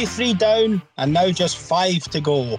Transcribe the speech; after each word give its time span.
Thirty-three 0.00 0.32
down, 0.32 0.80
and 0.96 1.12
now 1.12 1.30
just 1.30 1.58
five 1.58 2.04
to 2.04 2.22
go. 2.22 2.58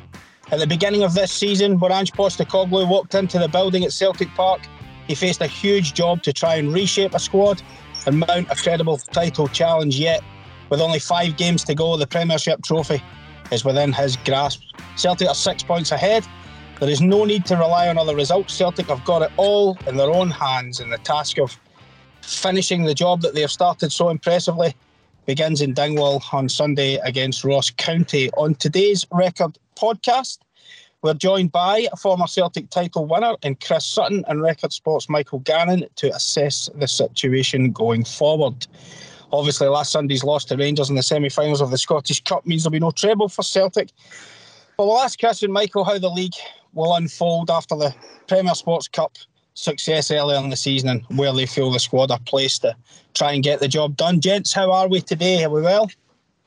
At 0.52 0.60
the 0.60 0.68
beginning 0.68 1.02
of 1.02 1.16
this 1.16 1.32
season, 1.32 1.80
when 1.80 1.92
Ange 1.92 2.12
Postecoglou 2.12 2.88
walked 2.88 3.16
into 3.16 3.40
the 3.40 3.48
building 3.48 3.84
at 3.84 3.92
Celtic 3.92 4.28
Park, 4.36 4.62
he 5.08 5.16
faced 5.16 5.42
a 5.42 5.48
huge 5.48 5.96
job 5.96 6.22
to 6.22 6.34
try 6.34 6.58
and 6.58 6.72
reshape 6.72 7.16
a 7.16 7.20
squad 7.20 7.64
and 8.06 8.20
mount 8.20 8.52
a 8.52 8.56
credible 8.56 9.00
title 9.00 9.48
challenge. 9.48 10.00
Yet, 10.00 10.22
with 10.70 10.82
only 10.82 11.00
five 11.00 11.36
games 11.36 11.64
to 11.64 11.74
go, 11.74 11.98
the 11.98 12.06
Premiership 12.06 12.62
trophy 12.62 13.02
is 13.52 13.66
within 13.66 13.92
his 13.92 14.18
grasp. 14.18 14.62
Celtic 14.96 15.28
are 15.28 15.34
six 15.34 15.64
points 15.64 15.92
ahead. 15.92 16.24
There 16.80 16.92
is 16.92 17.02
no 17.02 17.26
need 17.26 17.48
to 17.48 17.56
rely 17.56 17.88
on 17.88 17.98
other 17.98 18.16
results. 18.16 18.54
Celtic 18.54 18.86
have 18.86 19.04
got 19.04 19.24
it 19.24 19.32
all 19.38 19.80
in 19.88 19.98
their 19.98 20.12
own 20.12 20.30
hands, 20.30 20.80
and 20.80 20.94
the 20.94 21.00
task 21.00 21.40
of 21.40 21.60
finishing 22.22 22.84
the 22.84 22.94
job 22.94 23.22
that 23.22 23.34
they 23.34 23.42
have 23.42 23.52
started 23.52 23.92
so 23.92 24.10
impressively 24.10 24.76
begins 25.26 25.62
in 25.62 25.74
Dingwall 25.74 26.24
on 26.32 26.50
Sunday 26.50 26.96
against 27.04 27.44
Ross 27.44 27.70
County. 27.70 28.30
On 28.32 28.56
today's 28.56 29.06
record 29.12 29.58
podcast, 29.76 30.40
we're 31.02 31.14
joined 31.14 31.52
by 31.52 31.88
a 31.92 31.96
former 31.96 32.28
Celtic 32.28 32.70
title 32.70 33.06
winner 33.06 33.36
in 33.44 33.56
Chris 33.56 33.86
Sutton 33.86 34.24
and 34.28 34.42
Record 34.42 34.74
Sports 34.74 35.10
Michael 35.10 35.40
Gannon 35.40 35.86
to 35.96 36.14
assess 36.14 36.70
the 36.76 36.88
situation 36.88 37.72
going 37.72 38.04
forward. 38.04 38.68
Obviously, 39.32 39.68
last 39.68 39.92
Sunday's 39.92 40.24
loss 40.24 40.46
to 40.46 40.58
Rangers 40.58 40.90
in 40.90 40.96
the 40.96 41.04
semi 41.04 41.30
finals 41.30 41.62
of 41.62 41.72
the 41.72 41.78
Scottish 41.78 42.24
Cup 42.24 42.46
means 42.46 42.64
there'll 42.64 42.72
be 42.72 42.80
no 42.80 42.92
treble 42.92 43.30
for 43.30 43.44
Celtic. 43.44 43.90
But 44.78 44.88
we'll 44.88 45.00
ask 45.00 45.20
Chris 45.20 45.44
and 45.44 45.54
Michael 45.54 45.84
how 45.84 45.98
the 45.98 46.10
league 46.10 46.34
will 46.74 46.96
unfold 46.96 47.50
after 47.50 47.76
the 47.76 47.94
Premier 48.28 48.56
Sports 48.56 48.88
Cup 48.88 49.16
success 49.54 50.12
earlier 50.12 50.38
in 50.40 50.50
the 50.50 50.56
season 50.56 50.90
and 50.90 51.18
where 51.18 51.34
they 51.34 51.46
feel 51.46 51.72
the 51.72 51.80
squad 51.80 52.12
are 52.12 52.20
placed 52.26 52.62
to 52.62 52.76
try 53.14 53.34
and 53.34 53.44
get 53.44 53.60
the 53.60 53.68
job 53.68 53.98
done. 53.98 54.22
Gents, 54.22 54.54
how 54.54 54.72
are 54.72 54.88
we 54.88 55.02
today? 55.02 55.44
Are 55.44 55.50
we 55.50 55.62
well? 55.62 55.90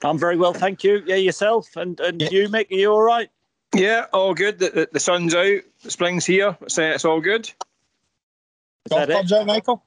I'm 0.02 0.18
very 0.18 0.36
well, 0.36 0.52
thank 0.52 0.84
you. 0.84 1.02
Yeah, 1.06 1.16
yourself 1.16 1.76
and 1.76 1.98
and 2.00 2.20
yeah. 2.20 2.28
you, 2.30 2.48
Mick, 2.48 2.70
are 2.70 2.74
you 2.74 2.92
all 2.92 3.02
right? 3.02 3.30
Yeah, 3.74 4.06
all 4.12 4.34
good. 4.34 4.58
The, 4.58 4.70
the, 4.70 4.88
the 4.92 5.00
sun's 5.00 5.34
out, 5.34 5.60
the 5.82 5.90
spring's 5.90 6.26
here, 6.26 6.56
so 6.68 6.82
it's 6.82 7.04
all 7.04 7.20
good. 7.20 7.50
Golf 8.88 9.06
clubs 9.06 9.32
out, 9.32 9.46
Michael? 9.46 9.82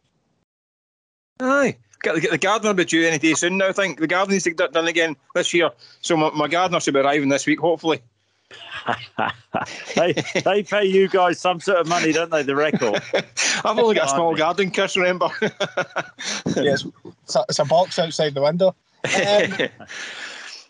Aye. 1.39 1.77
Get, 2.01 2.21
get 2.21 2.31
the 2.31 2.37
gardener 2.37 2.69
will 2.69 2.75
be 2.75 2.85
due 2.85 3.07
any 3.07 3.17
day 3.17 3.33
soon 3.33 3.57
now. 3.57 3.69
I 3.69 3.73
think 3.73 3.99
the 3.99 4.07
garden 4.07 4.33
needs 4.33 4.43
to 4.45 4.51
get 4.51 4.73
done 4.73 4.87
again 4.87 5.15
this 5.35 5.53
year. 5.53 5.71
So 6.01 6.17
my, 6.17 6.31
my 6.31 6.47
gardener 6.47 6.79
should 6.79 6.93
be 6.93 6.99
arriving 6.99 7.29
this 7.29 7.45
week, 7.45 7.59
hopefully. 7.59 8.01
They 9.95 10.13
they 10.45 10.63
pay 10.63 10.85
you 10.85 11.09
guys 11.09 11.39
some 11.39 11.59
sort 11.59 11.79
of 11.79 11.87
money, 11.87 12.13
don't 12.13 12.31
they? 12.31 12.43
The 12.43 12.55
record. 12.55 13.01
I've 13.65 13.77
only 13.77 13.95
got 13.95 14.05
a 14.05 14.09
small 14.09 14.35
garden, 14.35 14.71
Chris. 14.71 14.95
Remember? 14.97 15.29
yes, 16.55 16.85
it's 17.23 17.35
a, 17.35 17.45
it's 17.49 17.59
a 17.59 17.65
box 17.65 17.99
outside 17.99 18.33
the 18.33 18.41
window. 18.41 18.75
Um, 19.03 19.69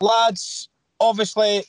lads, 0.00 0.68
obviously, 0.98 1.64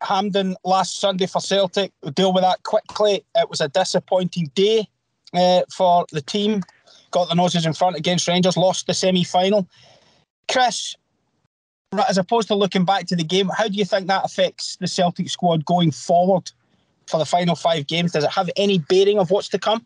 Hampden 0.00 0.56
last 0.64 1.00
Sunday 1.00 1.26
for 1.26 1.40
Celtic. 1.40 1.92
We'll 2.02 2.12
deal 2.12 2.32
with 2.32 2.44
that 2.44 2.62
quickly. 2.62 3.24
It 3.34 3.50
was 3.50 3.60
a 3.60 3.68
disappointing 3.68 4.50
day 4.54 4.88
uh, 5.34 5.62
for 5.74 6.06
the 6.12 6.22
team 6.22 6.62
got 7.10 7.28
the 7.28 7.34
noses 7.34 7.66
in 7.66 7.72
front 7.72 7.96
against 7.96 8.28
Rangers, 8.28 8.56
lost 8.56 8.86
the 8.86 8.94
semi 8.94 9.24
final. 9.24 9.66
Chris, 10.50 10.96
as 11.92 12.18
opposed 12.18 12.48
to 12.48 12.54
looking 12.54 12.84
back 12.84 13.06
to 13.06 13.16
the 13.16 13.24
game, 13.24 13.48
how 13.48 13.68
do 13.68 13.74
you 13.74 13.84
think 13.84 14.06
that 14.08 14.24
affects 14.24 14.76
the 14.76 14.86
Celtic 14.86 15.28
squad 15.30 15.64
going 15.64 15.90
forward 15.90 16.50
for 17.06 17.18
the 17.18 17.24
final 17.24 17.56
five 17.56 17.86
games? 17.86 18.12
Does 18.12 18.24
it 18.24 18.30
have 18.30 18.50
any 18.56 18.78
bearing 18.78 19.18
of 19.18 19.30
what's 19.30 19.48
to 19.48 19.58
come? 19.58 19.84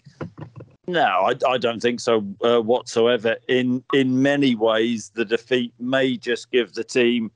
No, 0.89 1.03
I, 1.03 1.35
I 1.49 1.59
don't 1.59 1.81
think 1.81 2.01
so 2.01 2.27
uh, 2.43 2.61
whatsoever. 2.61 3.37
In 3.47 3.85
in 3.95 4.21
many 4.21 4.57
ways, 4.57 5.13
the 5.15 5.25
defeat 5.25 5.73
may 5.79 6.17
just 6.17 6.51
give 6.51 6.75
the 6.75 6.83
team 6.83 7.31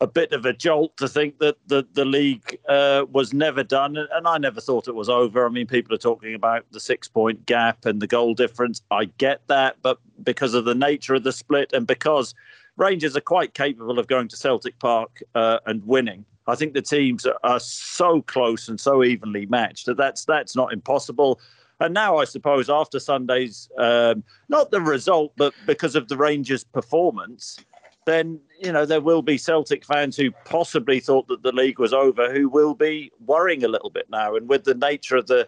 a 0.00 0.06
bit 0.06 0.32
of 0.32 0.46
a 0.46 0.52
jolt 0.52 0.96
to 0.96 1.08
think 1.08 1.40
that 1.40 1.56
the, 1.66 1.84
the 1.94 2.04
league 2.04 2.56
uh, 2.68 3.04
was 3.10 3.32
never 3.34 3.64
done. 3.64 3.96
And 3.96 4.28
I 4.28 4.38
never 4.38 4.60
thought 4.60 4.86
it 4.86 4.94
was 4.94 5.08
over. 5.08 5.44
I 5.44 5.48
mean, 5.48 5.66
people 5.66 5.92
are 5.92 5.98
talking 5.98 6.34
about 6.34 6.64
the 6.70 6.78
six 6.78 7.08
point 7.08 7.46
gap 7.46 7.84
and 7.84 8.00
the 8.00 8.06
goal 8.06 8.34
difference. 8.34 8.80
I 8.92 9.06
get 9.18 9.40
that. 9.48 9.76
But 9.82 9.98
because 10.22 10.54
of 10.54 10.64
the 10.64 10.74
nature 10.76 11.14
of 11.14 11.24
the 11.24 11.32
split 11.32 11.72
and 11.72 11.84
because 11.84 12.32
Rangers 12.78 13.16
are 13.16 13.20
quite 13.20 13.54
capable 13.54 13.98
of 13.98 14.06
going 14.06 14.28
to 14.28 14.36
Celtic 14.36 14.78
Park 14.78 15.22
uh, 15.34 15.58
and 15.66 15.84
winning, 15.84 16.24
I 16.46 16.54
think 16.54 16.72
the 16.72 16.80
teams 16.80 17.26
are 17.44 17.60
so 17.60 18.22
close 18.22 18.68
and 18.68 18.80
so 18.80 19.04
evenly 19.04 19.44
matched 19.46 19.84
that 19.86 19.98
that's, 19.98 20.24
that's 20.24 20.56
not 20.56 20.72
impossible. 20.72 21.40
And 21.80 21.92
now, 21.92 22.16
I 22.16 22.24
suppose, 22.24 22.70
after 22.70 22.98
Sunday's, 22.98 23.68
um, 23.78 24.24
not 24.48 24.70
the 24.70 24.80
result, 24.80 25.32
but 25.36 25.52
because 25.66 25.94
of 25.94 26.08
the 26.08 26.16
Rangers' 26.16 26.64
performance, 26.64 27.58
then 28.06 28.40
you 28.58 28.72
know 28.72 28.86
there 28.86 29.02
will 29.02 29.20
be 29.20 29.36
Celtic 29.36 29.84
fans 29.84 30.16
who 30.16 30.30
possibly 30.46 30.98
thought 30.98 31.28
that 31.28 31.42
the 31.42 31.52
league 31.52 31.78
was 31.78 31.92
over, 31.92 32.32
who 32.32 32.48
will 32.48 32.74
be 32.74 33.12
worrying 33.26 33.64
a 33.64 33.68
little 33.68 33.90
bit 33.90 34.06
now. 34.10 34.34
And 34.34 34.48
with 34.48 34.64
the 34.64 34.74
nature 34.74 35.16
of 35.16 35.26
the 35.26 35.46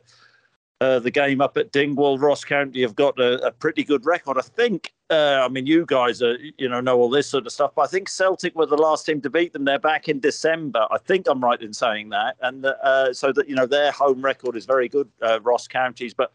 uh, 0.81 0.99
the 0.99 1.11
game 1.11 1.41
up 1.41 1.57
at 1.57 1.73
Dingwall, 1.73 2.19
Ross 2.19 2.43
County 2.43 2.81
have 2.81 2.95
got 2.95 3.19
a, 3.21 3.47
a 3.47 3.51
pretty 3.51 3.85
good 3.85 4.07
record. 4.07 4.39
I 4.39 4.43
think. 4.43 4.93
Uh, 5.11 5.43
I 5.45 5.49
mean, 5.49 5.67
you 5.67 5.85
guys 5.87 6.23
are 6.23 6.37
you 6.57 6.69
know 6.69 6.81
know 6.81 6.99
all 6.99 7.11
this 7.11 7.27
sort 7.27 7.47
of 7.47 7.53
stuff, 7.53 7.73
but 7.75 7.83
I 7.83 7.87
think 7.87 8.09
Celtic 8.09 8.55
were 8.57 8.67
the 8.67 8.77
last 8.77 9.05
team 9.05 9.21
to 9.23 9.31
beat 9.31 9.53
them. 9.53 9.65
They're 9.65 9.79
back 9.79 10.09
in 10.09 10.21
December. 10.21 10.87
I 10.91 10.99
think 10.99 11.27
I'm 11.29 11.43
right 11.43 11.61
in 11.61 11.75
saying 11.75 12.11
that, 12.11 12.37
and 12.41 12.65
uh, 12.65 13.13
so 13.13 13.33
that 13.33 13.49
you 13.49 13.55
know 13.55 13.67
their 13.67 13.93
home 13.93 14.23
record 14.23 14.57
is 14.57 14.65
very 14.65 14.89
good. 14.89 15.09
Uh, 15.21 15.41
Ross 15.43 15.69
County's, 15.69 16.15
but 16.15 16.33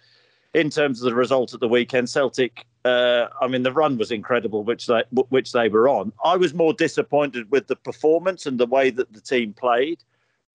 in 0.54 0.70
terms 0.70 1.02
of 1.02 1.06
the 1.06 1.16
result 1.16 1.54
at 1.54 1.60
the 1.60 1.68
weekend, 1.68 2.10
Celtic. 2.10 2.66
Uh, 2.86 3.30
I 3.42 3.48
mean, 3.48 3.64
the 3.64 3.74
run 3.74 3.98
was 3.98 4.12
incredible, 4.12 4.64
which 4.64 4.86
they 4.86 5.04
which 5.30 5.54
they 5.54 5.70
were 5.70 5.90
on. 5.90 6.14
I 6.24 6.38
was 6.38 6.54
more 6.54 6.72
disappointed 6.72 7.50
with 7.50 7.66
the 7.66 7.76
performance 7.76 8.46
and 8.46 8.60
the 8.60 8.68
way 8.68 8.92
that 8.92 9.12
the 9.12 9.22
team 9.22 9.54
played. 9.54 10.04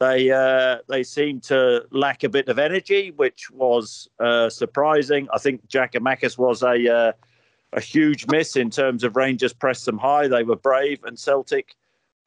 They 0.00 0.30
uh, 0.30 0.78
they 0.88 1.02
seemed 1.02 1.42
to 1.44 1.84
lack 1.90 2.24
a 2.24 2.28
bit 2.28 2.48
of 2.48 2.58
energy, 2.58 3.10
which 3.10 3.50
was 3.50 4.08
uh, 4.18 4.48
surprising. 4.48 5.28
I 5.32 5.38
think 5.38 5.68
Giakoumakis 5.68 6.38
was 6.38 6.62
a 6.62 6.92
uh, 6.92 7.12
a 7.74 7.80
huge 7.80 8.26
miss 8.26 8.56
in 8.56 8.70
terms 8.70 9.04
of 9.04 9.14
Rangers 9.14 9.52
pressed 9.52 9.84
them 9.84 9.98
high. 9.98 10.26
They 10.26 10.42
were 10.42 10.56
brave, 10.56 11.04
and 11.04 11.18
Celtic 11.18 11.76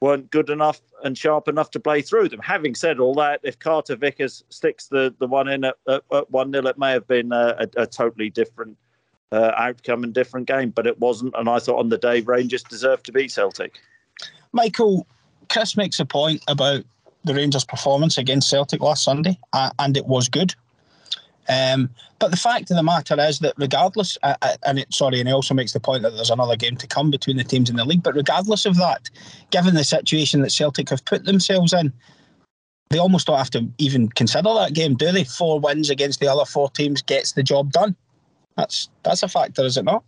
weren't 0.01 0.29
good 0.31 0.49
enough 0.49 0.81
and 1.03 1.17
sharp 1.17 1.47
enough 1.47 1.71
to 1.71 1.79
play 1.79 2.01
through 2.01 2.27
them. 2.27 2.41
Having 2.41 2.75
said 2.75 2.99
all 2.99 3.15
that, 3.15 3.39
if 3.41 3.57
Carter 3.57 3.95
Vickers 3.95 4.43
sticks 4.49 4.87
the, 4.87 5.15
the 5.17 5.27
one 5.27 5.47
in 5.47 5.63
at, 5.63 5.75
at, 5.87 6.03
at 6.11 6.29
1 6.29 6.51
0, 6.51 6.67
it 6.67 6.77
may 6.77 6.91
have 6.91 7.07
been 7.07 7.31
a, 7.31 7.55
a, 7.77 7.83
a 7.83 7.87
totally 7.87 8.29
different 8.29 8.77
uh, 9.31 9.51
outcome 9.55 10.03
and 10.03 10.13
different 10.13 10.45
game, 10.45 10.71
but 10.71 10.85
it 10.85 10.99
wasn't. 10.99 11.33
And 11.37 11.47
I 11.49 11.57
thought 11.57 11.79
on 11.79 11.87
the 11.87 11.97
day, 11.97 12.19
Rangers 12.19 12.63
deserved 12.63 13.05
to 13.05 13.13
beat 13.13 13.31
Celtic. 13.31 13.79
Michael, 14.51 15.07
Chris 15.49 15.77
makes 15.77 15.99
a 16.01 16.05
point 16.05 16.43
about 16.49 16.83
the 17.23 17.33
Rangers' 17.33 17.65
performance 17.65 18.17
against 18.17 18.49
Celtic 18.49 18.81
last 18.81 19.03
Sunday, 19.03 19.39
uh, 19.53 19.71
and 19.79 19.95
it 19.97 20.05
was 20.05 20.29
good. 20.29 20.53
Um, 21.49 21.89
but 22.19 22.31
the 22.31 22.37
fact 22.37 22.71
of 22.71 22.77
the 22.77 22.83
matter 22.83 23.19
is 23.19 23.39
that 23.39 23.53
regardless, 23.57 24.17
uh, 24.23 24.35
uh, 24.41 24.55
and 24.65 24.79
it, 24.79 24.93
sorry, 24.93 25.19
and 25.19 25.27
he 25.27 25.33
also 25.33 25.53
makes 25.53 25.73
the 25.73 25.79
point 25.79 26.03
that 26.03 26.11
there's 26.11 26.29
another 26.29 26.55
game 26.55 26.77
to 26.77 26.87
come 26.87 27.11
between 27.11 27.37
the 27.37 27.43
teams 27.43 27.69
in 27.69 27.75
the 27.75 27.83
league. 27.83 28.03
But 28.03 28.15
regardless 28.15 28.65
of 28.65 28.77
that, 28.77 29.09
given 29.51 29.75
the 29.75 29.83
situation 29.83 30.41
that 30.41 30.51
Celtic 30.51 30.89
have 30.89 31.03
put 31.03 31.25
themselves 31.25 31.73
in, 31.73 31.91
they 32.89 32.99
almost 32.99 33.27
don't 33.27 33.37
have 33.37 33.49
to 33.51 33.67
even 33.77 34.07
consider 34.09 34.53
that 34.53 34.73
game, 34.73 34.95
do 34.95 35.11
they? 35.11 35.23
Four 35.23 35.59
wins 35.59 35.89
against 35.89 36.19
the 36.19 36.27
other 36.27 36.45
four 36.45 36.69
teams 36.69 37.01
gets 37.01 37.33
the 37.33 37.43
job 37.43 37.71
done. 37.71 37.95
That's 38.55 38.89
that's 39.01 39.23
a 39.23 39.27
factor, 39.27 39.63
is 39.63 39.77
it 39.77 39.83
not? 39.83 40.03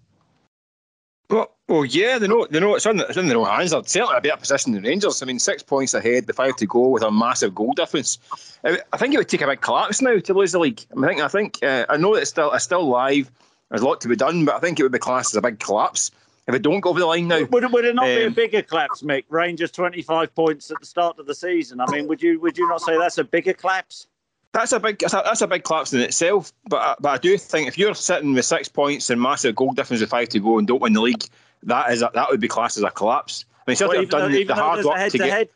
Well, 1.30 1.55
well, 1.68 1.84
yeah, 1.86 2.20
they 2.20 2.28
know 2.28 2.46
they 2.50 2.60
know 2.60 2.76
it's 2.76 2.86
in, 2.86 3.00
it's 3.00 3.18
in 3.18 3.28
their 3.28 3.38
own 3.38 3.48
hands. 3.48 3.72
They're 3.72 3.84
certainly 3.84 4.18
a 4.18 4.22
better 4.22 4.38
position 4.38 4.74
than 4.74 4.84
Rangers. 4.84 5.22
I 5.22 5.26
mean, 5.26 5.40
six 5.40 5.64
points 5.64 5.94
ahead, 5.94 6.28
the 6.28 6.34
five 6.34 6.56
to 6.58 6.66
go 6.68 6.90
with 6.90 7.04
a 7.04 7.10
massive 7.12 7.56
goal 7.56 7.74
difference. 7.74 8.20
I 8.64 8.98
think 8.98 9.14
it 9.14 9.18
would 9.18 9.30
take 9.30 9.42
a 9.42 9.48
big 9.48 9.62
collapse 9.62 10.02
now 10.02 10.20
to 10.20 10.34
lose 10.34 10.52
the 10.52 10.60
league. 10.60 10.82
I 10.96 11.08
think 11.08 11.22
I 11.22 11.28
think 11.28 11.60
uh, 11.64 11.86
I 11.90 11.98
know 11.98 12.14
that 12.16 12.22
it's 12.22 12.30
still 12.30 12.52
it's 12.54 12.64
still 12.64 12.88
live. 12.88 13.32
There's 13.70 13.82
a 13.82 13.86
lot 13.86 14.02
to 14.02 14.08
be 14.08 14.16
done, 14.16 14.46
but 14.46 14.56
I 14.56 14.60
think 14.60 14.80
it 14.80 14.84
would 14.84 14.92
be 14.92 15.00
classed 15.00 15.34
as 15.34 15.38
a 15.38 15.42
big 15.42 15.60
collapse 15.60 16.12
if 16.48 16.54
it 16.54 16.62
don't 16.62 16.82
go 16.82 16.92
over 16.92 17.00
the 17.00 17.08
line 17.08 17.28
now. 17.28 17.44
Would, 17.46 17.72
would 17.74 17.86
it 17.86 17.96
not 17.96 18.06
um, 18.10 18.16
be 18.16 18.22
a 18.24 18.28
Um, 18.28 18.34
bigger 18.34 18.62
collapse, 18.62 19.02
Mick? 19.02 19.24
Rangers 19.30 19.72
25 19.72 20.36
points 20.36 20.70
at 20.70 20.80
the 20.80 20.86
start 20.86 21.18
of 21.18 21.26
the 21.26 21.34
season. 21.34 21.82
I 21.82 21.90
mean, 21.92 22.08
would 22.08 22.22
you 22.22 22.40
would 22.42 22.58
you 22.60 22.68
not 22.68 22.82
say 22.82 22.96
that's 22.98 23.18
a 23.18 23.24
bigger 23.24 23.54
collapse? 23.54 24.06
That's 24.54 24.72
a 24.72 24.80
big 24.80 25.00
that's 25.00 25.14
a, 25.16 25.22
that's 25.26 25.42
a 25.42 25.48
big 25.48 25.64
collapse 25.64 25.94
in 25.94 26.02
itself. 26.02 26.54
But 26.70 26.78
I- 26.82 26.96
but 27.00 27.10
I 27.10 27.18
do 27.18 27.36
think 27.40 27.68
if 27.68 27.78
you're 27.78 27.96
sitting 27.96 28.36
with 28.36 28.46
six 28.46 28.70
points 28.70 29.10
and 29.10 29.20
massive 29.20 29.56
goal 29.56 29.72
difference 29.74 30.02
with 30.02 30.12
five 30.12 30.30
to 30.30 30.40
go 30.40 30.60
and 30.60 30.68
don't 30.68 30.80
win 30.82 30.94
the 30.94 31.02
league, 31.02 31.24
that 31.66 31.92
is 31.92 32.02
a, 32.02 32.10
that 32.14 32.30
would 32.30 32.40
be 32.40 32.48
classed 32.48 32.78
as 32.78 32.84
a 32.84 32.90
collapse. 32.92 33.46
I 33.68 33.72
mean, 33.72 33.76
Celtic 33.78 33.94
Well, 33.96 34.02
have 34.04 34.10
done 34.10 34.32
though- 34.32 34.38
the, 34.38 34.44
the 34.44 34.56
hard 34.56 34.86
work 34.86 34.96
to 34.96 35.18
get. 35.18 35.28
head-to-head. 35.30 35.50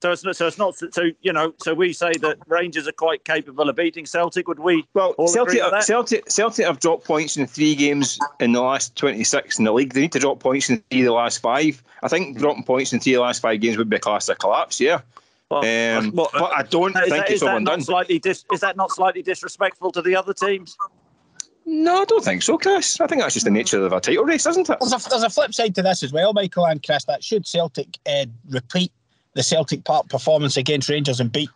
So 0.00 0.10
it's 0.10 0.24
not. 0.24 0.34
So 0.34 0.46
it's 0.48 0.58
not. 0.58 0.74
So 0.76 1.10
you 1.20 1.32
know. 1.32 1.54
So 1.62 1.74
we 1.74 1.92
say 1.92 2.10
that 2.22 2.36
Rangers 2.48 2.88
are 2.88 2.92
quite 2.92 3.24
capable 3.24 3.68
of 3.68 3.76
beating 3.76 4.04
Celtic. 4.04 4.48
Would 4.48 4.58
we? 4.58 4.84
Well, 4.94 5.10
all 5.16 5.28
Celtic, 5.28 5.58
agree 5.60 5.70
that? 5.70 5.84
Celtic, 5.84 6.28
Celtic 6.28 6.66
have 6.66 6.80
dropped 6.80 7.04
points 7.04 7.36
in 7.36 7.46
three 7.46 7.76
games 7.76 8.18
in 8.40 8.50
the 8.50 8.60
last 8.60 8.96
26 8.96 9.60
in 9.60 9.64
the 9.64 9.70
league. 9.72 9.92
They 9.92 10.00
need 10.00 10.10
to 10.12 10.18
drop 10.18 10.40
points 10.40 10.68
in 10.70 10.82
three 10.90 11.02
of 11.02 11.04
the 11.06 11.12
last 11.12 11.38
five. 11.38 11.80
I 12.02 12.08
think 12.08 12.36
dropping 12.38 12.64
points 12.64 12.92
in 12.92 12.98
three 12.98 13.14
of 13.14 13.18
the 13.18 13.22
last 13.22 13.42
five 13.42 13.60
games 13.60 13.76
would 13.78 13.88
be 13.88 13.98
classed 14.00 14.28
as 14.28 14.34
a 14.34 14.36
collapse, 14.36 14.80
yeah. 14.80 15.02
Well, 15.48 15.60
Um, 15.98 16.10
well, 16.16 16.30
but 16.32 16.50
I 16.56 16.62
don't 16.64 16.92
think 16.94 17.08
that, 17.10 17.20
it's 17.26 17.34
is 17.34 17.40
that 17.42 17.50
over 17.50 17.60
not 17.60 17.70
done. 17.70 17.80
slightly 17.82 18.18
dis, 18.18 18.44
Is 18.52 18.58
that 18.60 18.76
not 18.76 18.90
slightly 18.90 19.22
disrespectful 19.22 19.92
to 19.92 20.02
the 20.02 20.16
other 20.16 20.34
teams? 20.34 20.76
No, 21.64 22.02
I 22.02 22.04
don't 22.04 22.24
think 22.24 22.42
so, 22.42 22.58
Chris. 22.58 23.00
I 23.00 23.06
think 23.06 23.22
that's 23.22 23.34
just 23.34 23.44
the 23.44 23.50
nature 23.50 23.84
of 23.84 23.92
a 23.92 24.00
title 24.00 24.24
race, 24.24 24.46
isn't 24.46 24.68
it? 24.68 24.76
There's 24.80 24.92
a, 24.92 25.08
there's 25.08 25.22
a 25.22 25.30
flip 25.30 25.54
side 25.54 25.74
to 25.76 25.82
this 25.82 26.02
as 26.02 26.12
well, 26.12 26.32
Michael 26.32 26.66
and 26.66 26.82
Chris. 26.82 27.04
That 27.04 27.22
should 27.22 27.46
Celtic 27.46 27.98
uh, 28.06 28.26
repeat 28.50 28.92
the 29.34 29.42
Celtic 29.42 29.84
Park 29.84 30.08
performance 30.08 30.56
against 30.56 30.88
Rangers 30.88 31.20
and 31.20 31.30
beat 31.30 31.48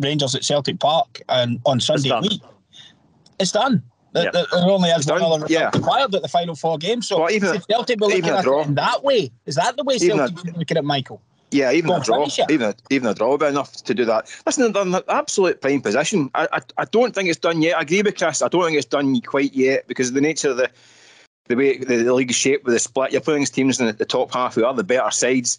Rangers 0.00 0.34
at 0.34 0.44
Celtic 0.44 0.80
Park 0.80 1.22
and 1.28 1.60
on 1.64 1.78
Sunday 1.80 2.08
done. 2.08 2.22
week, 2.22 2.42
it's 3.38 3.52
done. 3.52 3.82
There, 4.14 4.24
Yeah. 4.24 4.30
there 4.32 4.46
there 4.52 4.68
only 4.68 4.90
is 4.90 4.98
It's 4.98 5.06
one 5.10 5.20
done, 5.20 5.32
other 5.42 5.46
yeah. 5.48 5.70
required 5.72 6.14
at 6.14 6.22
the 6.22 6.28
final 6.28 6.54
four 6.54 6.76
games. 6.76 7.08
So 7.08 7.20
Well, 7.20 7.30
even- 7.30 7.60
Celtic 7.62 7.98
be 7.98 8.04
looking 8.04 8.18
even 8.18 8.34
at 8.34 8.44
it 8.44 8.66
in 8.66 8.74
that 8.74 9.02
way? 9.04 9.30
Is 9.46 9.54
that 9.54 9.76
the 9.76 9.84
way 9.84 9.96
Celtic 9.98 10.38
should 10.38 10.56
looking 10.56 10.76
at 10.76 10.84
Michael? 10.84 11.22
Yeah, 11.52 11.70
even 11.72 11.88
Go 11.90 11.96
a 11.96 12.00
draw, 12.04 12.26
even 12.48 12.62
a, 12.70 12.74
even 12.90 13.08
a 13.08 13.14
draw 13.14 13.36
be 13.36 13.46
enough 13.46 13.72
to 13.72 13.94
do 13.94 14.04
that. 14.06 14.28
Listen, 14.46 14.72
they're 14.72 14.82
in 14.82 14.94
an 14.94 15.02
absolute 15.08 15.60
prime 15.60 15.80
position. 15.82 16.30
I, 16.34 16.48
I 16.52 16.60
I 16.78 16.84
don't 16.86 17.14
think 17.14 17.28
it's 17.28 17.38
done 17.38 17.60
yet. 17.62 17.76
I 17.76 17.82
agree 17.82 18.02
with 18.02 18.16
Chris. 18.16 18.40
I 18.42 18.48
don't 18.48 18.64
think 18.64 18.76
it's 18.76 18.86
done 18.86 19.20
quite 19.20 19.52
yet 19.54 19.86
because 19.86 20.08
of 20.08 20.14
the 20.14 20.20
nature 20.20 20.50
of 20.50 20.56
the 20.56 20.70
the 21.48 21.56
way 21.56 21.78
the, 21.78 21.96
the 22.04 22.14
league 22.14 22.30
is 22.30 22.36
shaped 22.36 22.64
with 22.64 22.74
the 22.74 22.78
split. 22.78 23.12
You're 23.12 23.20
playing 23.20 23.44
teams 23.46 23.80
in 23.80 23.86
the, 23.86 23.92
the 23.92 24.04
top 24.04 24.32
half 24.32 24.54
who 24.54 24.64
are 24.64 24.72
the 24.72 24.84
better 24.84 25.10
sides, 25.10 25.58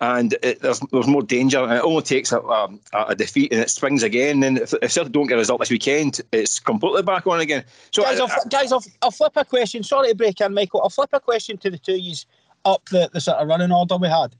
and 0.00 0.34
it, 0.42 0.60
there's 0.60 0.80
there's 0.90 1.06
more 1.06 1.22
danger. 1.22 1.58
And 1.62 1.72
it 1.72 1.84
only 1.84 2.02
takes 2.02 2.32
a, 2.32 2.40
a, 2.40 2.68
a 2.94 3.14
defeat 3.14 3.52
and 3.52 3.60
it 3.60 3.70
swings 3.70 4.02
again. 4.02 4.42
And 4.42 4.58
if, 4.58 4.74
if 4.82 4.90
Celtic 4.90 5.12
don't 5.12 5.26
get 5.26 5.34
a 5.34 5.38
result 5.38 5.60
this 5.60 5.70
weekend, 5.70 6.20
it's 6.32 6.58
completely 6.58 7.02
back 7.02 7.26
on 7.26 7.40
again. 7.40 7.64
So 7.92 8.02
guys, 8.02 8.18
I- 8.18 8.24
I'll, 8.24 8.44
guys, 8.48 8.72
I'll, 8.72 8.84
I'll 9.02 9.10
flip 9.10 9.32
a 9.36 9.44
question. 9.44 9.82
Sorry 9.82 10.08
to 10.08 10.14
break 10.16 10.40
in, 10.40 10.54
Michael. 10.54 10.80
I'll 10.82 10.90
flip 10.90 11.10
a 11.12 11.20
question 11.20 11.58
to 11.58 11.70
the 11.70 11.78
two 11.78 11.92
of 11.94 12.00
yous 12.00 12.26
up 12.64 12.84
the, 12.88 13.08
the 13.12 13.20
sort 13.20 13.38
of 13.38 13.48
running 13.48 13.70
order 13.70 13.96
we 13.98 14.08
had. 14.08 14.34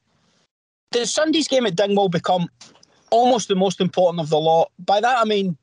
Does 0.90 1.12
Sunday's 1.12 1.48
game 1.48 1.66
at 1.66 1.76
Dingwall 1.76 2.08
become 2.08 2.48
almost 3.10 3.48
the 3.48 3.56
most 3.56 3.80
important 3.80 4.20
of 4.20 4.30
the 4.30 4.38
lot? 4.38 4.70
By 4.78 5.00
that 5.00 5.18
I 5.18 5.24
mean, 5.24 5.56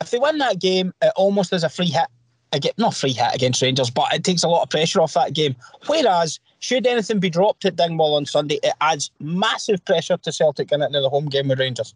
if 0.00 0.10
they 0.10 0.18
win 0.18 0.38
that 0.38 0.60
game, 0.60 0.92
it 1.00 1.12
almost 1.16 1.52
is 1.52 1.64
a 1.64 1.68
free 1.68 1.86
hit. 1.86 2.06
Again, 2.52 2.72
not 2.78 2.94
free 2.94 3.12
hit 3.12 3.34
against 3.34 3.62
Rangers, 3.62 3.90
but 3.90 4.12
it 4.12 4.22
takes 4.22 4.44
a 4.44 4.48
lot 4.48 4.62
of 4.62 4.70
pressure 4.70 5.00
off 5.00 5.14
that 5.14 5.32
game. 5.32 5.56
Whereas, 5.86 6.38
should 6.60 6.86
anything 6.86 7.18
be 7.18 7.30
dropped 7.30 7.64
at 7.64 7.76
Dingwall 7.76 8.14
on 8.14 8.26
Sunday, 8.26 8.60
it 8.62 8.74
adds 8.80 9.10
massive 9.18 9.84
pressure 9.84 10.16
to 10.18 10.32
Celtic 10.32 10.68
going 10.68 10.82
into 10.82 11.00
the 11.00 11.08
home 11.08 11.26
game 11.26 11.48
with 11.48 11.58
Rangers. 11.58 11.94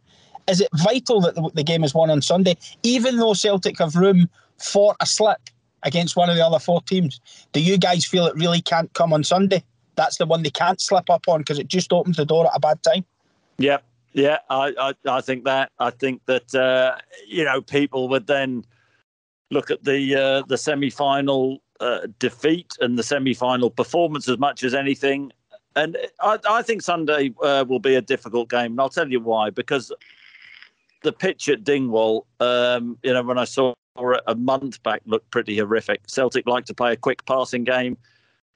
Is 0.49 0.61
it 0.61 0.69
vital 0.75 1.21
that 1.21 1.35
the, 1.35 1.51
the 1.55 1.63
game 1.63 1.85
is 1.85 1.95
won 1.95 2.11
on 2.11 2.23
Sunday, 2.23 2.57
even 2.83 3.19
though 3.19 3.35
Celtic 3.35 3.79
have 3.79 3.95
room 3.95 4.29
for 4.59 4.97
a 5.01 5.07
slip 5.07 5.39
against 5.85 6.17
one 6.17 6.29
of 6.29 6.37
the 6.37 6.45
other 6.45 6.59
four 6.59 6.81
teams? 6.83 7.21
Do 7.53 7.61
you 7.61 7.79
guys 7.79 8.05
feel 8.05 8.27
it 8.27 8.35
really 8.35 8.63
can't 8.63 8.93
come 8.95 9.13
on 9.13 9.23
Sunday? 9.23 9.63
That's 9.99 10.17
the 10.17 10.27
one 10.27 10.45
they 10.45 10.51
can't 10.51 10.81
slip 10.81 11.11
up 11.11 11.27
on 11.27 11.41
because 11.41 11.59
it 11.59 11.67
just 11.67 11.93
opens 11.93 12.17
the 12.17 12.25
door 12.25 12.47
at 12.47 12.53
a 12.55 12.61
bad 12.61 12.81
time. 12.85 13.05
Yeah, 13.59 13.79
yeah, 14.13 14.39
I, 14.49 14.73
I, 14.79 14.95
I 15.17 15.21
think 15.21 15.45
that. 15.45 15.73
I 15.81 15.91
think 15.91 16.25
that 16.27 16.55
uh, 16.55 16.97
you 17.27 17.45
know 17.45 17.61
people 17.61 18.09
would 18.09 18.29
then 18.29 18.65
look 19.51 19.73
at 19.73 19.83
the 19.83 20.15
uh, 20.15 20.43
the 20.47 20.57
semi 20.57 20.89
final 20.89 21.59
uh, 21.81 22.07
defeat 22.21 22.75
and 22.81 22.97
the 22.97 23.03
semi 23.03 23.35
final 23.35 23.71
performance 23.71 24.29
as 24.29 24.39
much 24.39 24.63
as 24.63 24.73
anything. 24.73 25.33
And 25.75 25.99
I, 26.21 26.39
I 26.49 26.63
think 26.63 26.83
Sunday 26.83 27.35
uh, 27.43 27.65
will 27.69 27.81
be 27.81 27.97
a 27.97 28.01
difficult 28.01 28.49
game, 28.51 28.73
and 28.73 28.81
I'll 28.81 28.89
tell 28.89 29.11
you 29.11 29.19
why. 29.19 29.51
Because 29.51 29.91
the 31.03 31.13
pitch 31.13 31.49
at 31.49 31.65
Dingwall, 31.65 32.25
um, 32.39 32.97
you 33.03 33.13
know, 33.13 33.25
when 33.25 33.39
I 33.39 33.45
saw 33.45 33.75
it 33.97 34.21
a 34.29 34.37
month 34.37 34.81
back, 34.85 35.03
looked 35.07 35.33
pretty 35.33 35.59
horrific. 35.59 36.03
Celtic 36.07 36.47
like 36.47 36.67
to 36.67 36.75
play 36.75 36.93
a 36.93 36.97
quick 36.97 37.27
passing 37.27 37.65
game 37.65 37.99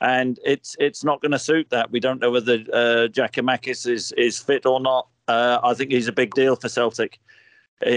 and 0.02 0.40
it's 0.44 0.76
it's 0.80 1.04
not 1.04 1.22
going 1.22 1.30
to 1.32 1.38
suit 1.38 1.70
that. 1.70 1.90
We 1.92 2.00
don't 2.00 2.20
know 2.20 2.32
whether 2.32 2.54
uh, 2.72 3.06
Giakoumakis 3.08 3.88
is 3.88 4.12
is 4.18 4.38
fit 4.38 4.66
or 4.66 4.80
not. 4.80 5.06
Uh, 5.28 5.60
I 5.62 5.74
think 5.74 5.92
he's 5.92 6.08
a 6.08 6.12
big 6.12 6.34
deal 6.34 6.56
for 6.56 6.68
Celtic 6.68 7.20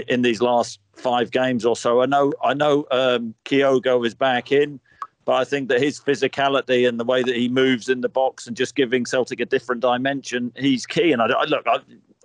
in 0.08 0.22
these 0.22 0.40
last 0.40 0.78
five 0.94 1.30
games 1.32 1.64
or 1.64 1.76
so. 1.76 2.00
I 2.00 2.06
know 2.06 2.32
I 2.42 2.54
know 2.54 2.86
um, 2.92 3.34
Kyogo 3.44 4.06
is 4.06 4.14
back 4.14 4.52
in, 4.52 4.78
but 5.24 5.34
I 5.34 5.44
think 5.44 5.68
that 5.68 5.82
his 5.82 5.98
physicality 5.98 6.88
and 6.88 6.98
the 6.98 7.04
way 7.04 7.24
that 7.24 7.34
he 7.34 7.48
moves 7.48 7.88
in 7.88 8.00
the 8.02 8.08
box 8.08 8.46
and 8.46 8.56
just 8.56 8.76
giving 8.76 9.04
Celtic 9.04 9.40
a 9.40 9.44
different 9.44 9.82
dimension, 9.82 10.52
he's 10.56 10.86
key. 10.86 11.10
And 11.10 11.20
I, 11.20 11.26
don't- 11.26 11.48
look, 11.50 11.66
I, 11.66 11.78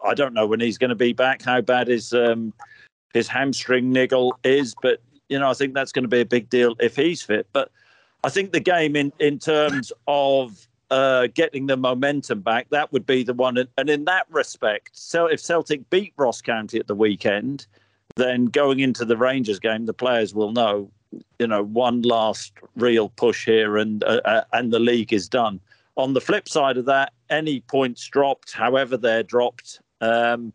I 0.05 0.13
don't 0.13 0.33
know 0.33 0.45
when 0.45 0.59
he's 0.59 0.77
going 0.77 0.89
to 0.89 0.95
be 0.95 1.13
back. 1.13 1.41
How 1.41 1.59
bad 1.59 1.87
his 1.87 2.13
um, 2.13 2.53
his 3.15 3.27
hamstring 3.27 3.91
niggle 3.91 4.37
is, 4.43 4.75
but 4.79 5.01
you 5.27 5.39
know 5.39 5.49
I 5.49 5.55
think 5.55 5.73
that's 5.73 5.91
going 5.91 6.03
to 6.03 6.09
be 6.09 6.21
a 6.21 6.25
big 6.25 6.51
deal 6.51 6.75
if 6.79 6.95
he's 6.95 7.23
fit. 7.23 7.47
But 7.51 7.71
I 8.23 8.29
think 8.29 8.51
the 8.51 8.59
game 8.59 8.95
in 8.95 9.11
in 9.19 9.39
terms 9.39 9.91
of 10.07 10.67
uh, 10.91 11.27
getting 11.33 11.67
the 11.67 11.77
momentum 11.77 12.41
back, 12.41 12.69
that 12.69 12.91
would 12.91 13.05
be 13.05 13.23
the 13.23 13.33
one. 13.33 13.57
And, 13.77 13.89
in 13.89 14.05
that 14.05 14.27
respect, 14.29 14.91
so 14.93 15.25
if 15.25 15.39
Celtic 15.39 15.89
beat 15.89 16.13
Ross 16.17 16.41
County 16.41 16.79
at 16.79 16.87
the 16.87 16.95
weekend, 16.95 17.65
then 18.17 18.45
going 18.45 18.81
into 18.81 19.05
the 19.05 19.17
Rangers 19.17 19.59
game, 19.59 19.85
the 19.85 19.93
players 19.93 20.35
will 20.35 20.51
know, 20.51 20.91
you 21.39 21.47
know, 21.47 21.63
one 21.63 22.01
last 22.01 22.53
real 22.75 23.09
push 23.09 23.45
here, 23.45 23.77
and 23.77 24.03
uh, 24.03 24.21
uh, 24.25 24.43
and 24.53 24.71
the 24.71 24.79
league 24.79 25.13
is 25.13 25.27
done. 25.27 25.59
On 25.95 26.13
the 26.13 26.21
flip 26.21 26.47
side 26.47 26.77
of 26.77 26.85
that, 26.85 27.13
any 27.29 27.61
points 27.61 28.05
dropped, 28.07 28.51
however 28.51 28.97
they're 28.97 29.23
dropped, 29.23 29.79
um, 30.01 30.53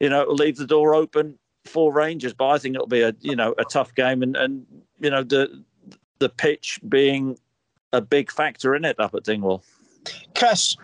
you 0.00 0.08
know, 0.08 0.22
it'll 0.22 0.34
leave 0.34 0.56
the 0.56 0.66
door 0.66 0.94
open 0.94 1.38
for 1.64 1.92
Rangers. 1.92 2.34
But 2.34 2.48
I 2.48 2.58
think 2.58 2.74
it'll 2.74 2.86
be 2.86 3.02
a 3.02 3.14
you 3.20 3.36
know 3.36 3.54
a 3.58 3.64
tough 3.64 3.94
game, 3.94 4.22
and 4.22 4.34
and 4.34 4.66
you 4.98 5.10
know 5.10 5.22
the 5.22 5.62
the 6.22 6.28
pitch 6.28 6.78
being 6.88 7.36
a 7.92 8.00
big 8.00 8.30
factor 8.30 8.76
in 8.76 8.84
it 8.84 8.98
up 9.00 9.12
at 9.14 9.24
Dingwall. 9.24 9.62
Chris, 10.36 10.76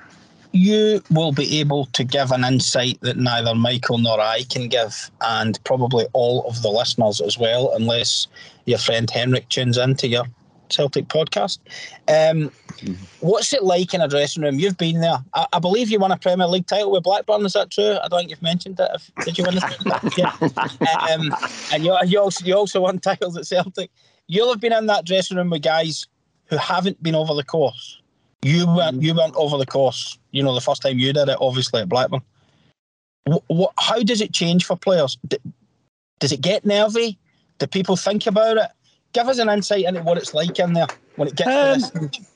you 0.51 1.01
will 1.11 1.31
be 1.31 1.61
able 1.61 1.87
to 1.87 2.03
give 2.03 2.33
an 2.33 2.45
insight 2.45 3.01
that 3.03 3.17
neither 3.17 3.55
Michael 3.55 3.99
nor 3.99 4.21
I 4.21 4.43
can 4.51 4.69
give, 4.69 5.11
and 5.21 5.63
probably 5.63 6.07
all 6.13 6.45
of 6.49 6.61
the 6.63 6.69
listeners 6.69 7.21
as 7.21 7.39
well, 7.39 7.73
unless 7.77 8.27
your 8.65 8.79
friend 8.79 9.09
Henrik 9.09 9.49
tunes 9.49 9.79
into 9.79 10.09
your 10.09 10.25
Celtic 10.71 11.07
podcast. 11.07 11.59
Um, 12.09 12.51
What's 13.21 13.53
it 13.53 13.65
like 13.65 13.95
in 13.95 14.01
a 14.01 14.09
dressing 14.09 14.43
room? 14.43 14.59
You've 14.59 14.77
been 14.77 15.01
there. 15.01 15.19
I, 15.35 15.47
I 15.53 15.59
believe 15.59 15.91
you 15.91 15.99
won 15.99 16.13
a 16.13 16.17
Premier 16.17 16.47
League 16.47 16.67
title 16.67 16.93
with 16.93 17.03
Blackburn. 17.03 17.45
Is 17.45 17.55
that 17.55 17.71
true? 17.71 17.97
I 18.03 18.09
don't 18.09 18.21
think 18.21 18.31
you've 18.31 18.43
mentioned 18.43 18.79
it. 18.79 18.91
If, 18.95 19.25
did 19.25 19.39
you 19.39 19.45
win 19.45 19.55
yeah. 20.17 20.33
Um, 21.11 21.35
and 21.73 21.85
you, 21.85 21.97
you 22.07 22.21
also 22.21 22.45
you 22.45 22.55
also 22.55 22.81
won 22.83 22.99
titles 22.99 23.37
at 23.37 23.47
Celtic. 23.47 23.91
You'll 24.29 24.51
have 24.51 24.61
been 24.61 24.73
in 24.73 24.87
that 24.87 25.05
dressing 25.05 25.37
room 25.37 25.51
with 25.51 25.63
guys 25.63 26.07
who 26.47 26.57
haven't 26.57 27.03
been 27.03 27.15
over 27.15 27.35
the 27.35 27.45
course. 27.45 28.01
You 28.43 28.67
mm. 28.67 28.77
went 28.77 29.03
you 29.03 29.15
went 29.15 29.35
over 29.37 29.59
the 29.59 29.67
course. 29.67 30.19
You 30.31 30.43
know 30.43 30.55
the 30.55 30.61
first 30.61 30.83
time 30.83 30.99
you 30.99 31.13
did 31.13 31.29
it, 31.29 31.39
obviously 31.41 31.81
at 31.81 31.89
Blackburn. 31.89 32.23
What, 33.25 33.43
what 33.49 33.73
how 33.79 34.03
does 34.03 34.21
it 34.21 34.33
change 34.33 34.65
for 34.65 34.77
players? 34.77 35.19
D- 35.27 35.39
does 36.21 36.33
it 36.33 36.41
get 36.41 36.65
nervy? 36.65 37.19
Do 37.59 37.67
people 37.67 37.97
think 37.97 38.27
about 38.27 38.57
it? 38.57 38.71
Give 39.13 39.29
us 39.29 39.39
an 39.39 39.49
insight 39.49 39.85
into 39.85 40.03
what 40.03 40.19
it's 40.19 40.35
like 40.35 40.59
in 40.59 40.75
there 40.75 40.87
when 41.17 41.29
it 41.29 41.37
gets 41.37 41.91
to 41.91 42.01
this. 42.01 42.19
Um, 42.19 42.27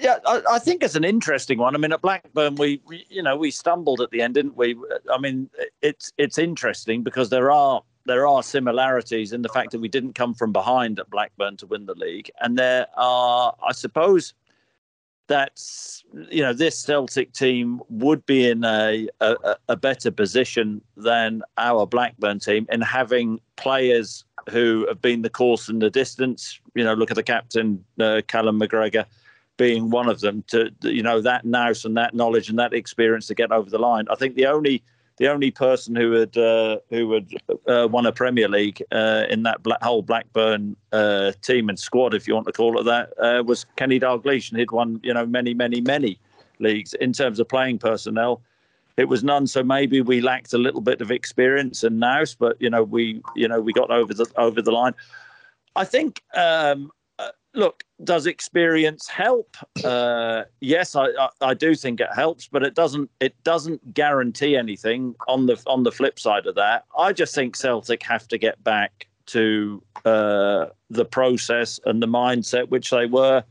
yeah, 0.00 0.18
I, 0.26 0.42
I 0.52 0.58
think 0.58 0.82
it's 0.82 0.96
an 0.96 1.04
interesting 1.04 1.58
one. 1.58 1.76
I 1.76 1.78
mean, 1.78 1.92
at 1.92 2.00
Blackburn, 2.00 2.56
we, 2.56 2.80
we, 2.86 3.06
you 3.08 3.22
know, 3.22 3.36
we 3.36 3.50
stumbled 3.50 4.00
at 4.00 4.10
the 4.10 4.20
end, 4.20 4.34
didn't 4.34 4.56
we? 4.56 4.76
I 5.12 5.18
mean, 5.18 5.48
it's 5.80 6.12
it's 6.18 6.38
interesting 6.38 7.02
because 7.02 7.30
there 7.30 7.52
are 7.52 7.82
there 8.04 8.26
are 8.26 8.42
similarities 8.42 9.32
in 9.32 9.42
the 9.42 9.48
fact 9.48 9.70
that 9.72 9.80
we 9.80 9.88
didn't 9.88 10.14
come 10.14 10.34
from 10.34 10.52
behind 10.52 10.98
at 10.98 11.10
Blackburn 11.10 11.56
to 11.58 11.66
win 11.66 11.86
the 11.86 11.94
league, 11.94 12.30
and 12.40 12.58
there 12.58 12.86
are, 12.96 13.54
I 13.66 13.72
suppose, 13.72 14.34
that's 15.28 16.04
you 16.30 16.42
know, 16.42 16.52
this 16.52 16.78
Celtic 16.78 17.32
team 17.32 17.80
would 17.88 18.24
be 18.26 18.48
in 18.48 18.64
a 18.64 19.08
a, 19.20 19.56
a 19.68 19.76
better 19.76 20.10
position 20.10 20.82
than 20.96 21.42
our 21.56 21.86
Blackburn 21.86 22.38
team 22.38 22.66
in 22.70 22.80
having 22.80 23.40
players 23.56 24.24
who 24.50 24.86
have 24.88 25.00
been 25.00 25.22
the 25.22 25.30
course 25.30 25.68
and 25.68 25.80
the 25.80 25.90
distance. 25.90 26.60
You 26.74 26.84
know, 26.84 26.94
look 26.94 27.10
at 27.10 27.16
the 27.16 27.22
captain, 27.22 27.84
uh, 28.00 28.22
Callum 28.26 28.60
McGregor 28.60 29.06
being 29.56 29.90
one 29.90 30.08
of 30.08 30.20
them 30.20 30.42
to 30.48 30.70
you 30.82 31.02
know 31.02 31.20
that 31.20 31.44
nous 31.44 31.84
and 31.84 31.96
that 31.96 32.14
knowledge 32.14 32.48
and 32.48 32.58
that 32.58 32.74
experience 32.74 33.26
to 33.28 33.34
get 33.34 33.52
over 33.52 33.70
the 33.70 33.78
line. 33.78 34.06
I 34.10 34.16
think 34.16 34.34
the 34.34 34.46
only 34.46 34.82
the 35.18 35.28
only 35.28 35.50
person 35.50 35.94
who 35.94 36.12
had 36.12 36.36
uh, 36.36 36.78
who 36.90 37.12
had 37.12 37.30
uh, 37.66 37.88
won 37.90 38.06
a 38.06 38.12
Premier 38.12 38.48
League 38.48 38.82
uh, 38.92 39.24
in 39.28 39.42
that 39.42 39.62
black, 39.62 39.82
whole 39.82 40.02
Blackburn 40.02 40.76
uh, 40.92 41.32
team 41.42 41.68
and 41.68 41.78
squad, 41.78 42.14
if 42.14 42.26
you 42.26 42.34
want 42.34 42.46
to 42.46 42.52
call 42.52 42.78
it 42.78 42.84
that, 42.84 43.12
uh, 43.18 43.42
was 43.42 43.66
Kenny 43.76 44.00
Dalglish, 44.00 44.50
and 44.50 44.58
he'd 44.58 44.70
won 44.70 45.00
you 45.02 45.12
know 45.12 45.26
many, 45.26 45.54
many, 45.54 45.80
many 45.80 46.18
leagues 46.58 46.94
in 46.94 47.12
terms 47.12 47.40
of 47.40 47.48
playing 47.48 47.78
personnel. 47.78 48.42
It 48.96 49.06
was 49.06 49.24
none, 49.24 49.46
so 49.46 49.62
maybe 49.62 50.02
we 50.02 50.20
lacked 50.20 50.52
a 50.52 50.58
little 50.58 50.82
bit 50.82 51.00
of 51.00 51.10
experience 51.10 51.82
and 51.82 51.98
nous, 51.98 52.34
but 52.34 52.60
you 52.60 52.70
know 52.70 52.82
we 52.82 53.22
you 53.34 53.48
know 53.48 53.60
we 53.60 53.72
got 53.72 53.90
over 53.90 54.12
the 54.14 54.26
over 54.36 54.62
the 54.62 54.72
line. 54.72 54.94
I 55.76 55.84
think 55.84 56.22
um, 56.34 56.90
look, 57.54 57.84
does 58.04 58.26
experience 58.26 59.08
help? 59.08 59.56
Uh, 59.84 60.44
yes, 60.60 60.96
I, 60.96 61.06
I, 61.06 61.28
I, 61.40 61.54
do 61.54 61.74
think 61.74 62.00
it 62.00 62.08
helps, 62.14 62.48
but 62.48 62.62
it 62.62 62.74
doesn't 62.74 63.10
it 63.20 63.34
doesn't 63.44 63.94
guarantee 63.94 64.56
anything. 64.56 65.14
On 65.28 65.46
the 65.46 65.62
on 65.66 65.82
the 65.82 65.92
flip 65.92 66.18
side 66.18 66.46
of 66.46 66.54
that, 66.56 66.84
I 66.96 67.12
just 67.12 67.34
think 67.34 67.56
Celtic 67.56 68.02
have 68.02 68.26
to 68.28 68.38
get 68.38 68.62
back 68.64 69.06
to 69.26 69.82
uh, 70.04 70.66
the 70.90 71.04
process 71.04 71.78
and 71.84 72.02
the 72.02 72.08
mindset 72.08 72.68
which 72.68 72.90
they 72.90 73.06
were 73.06 73.44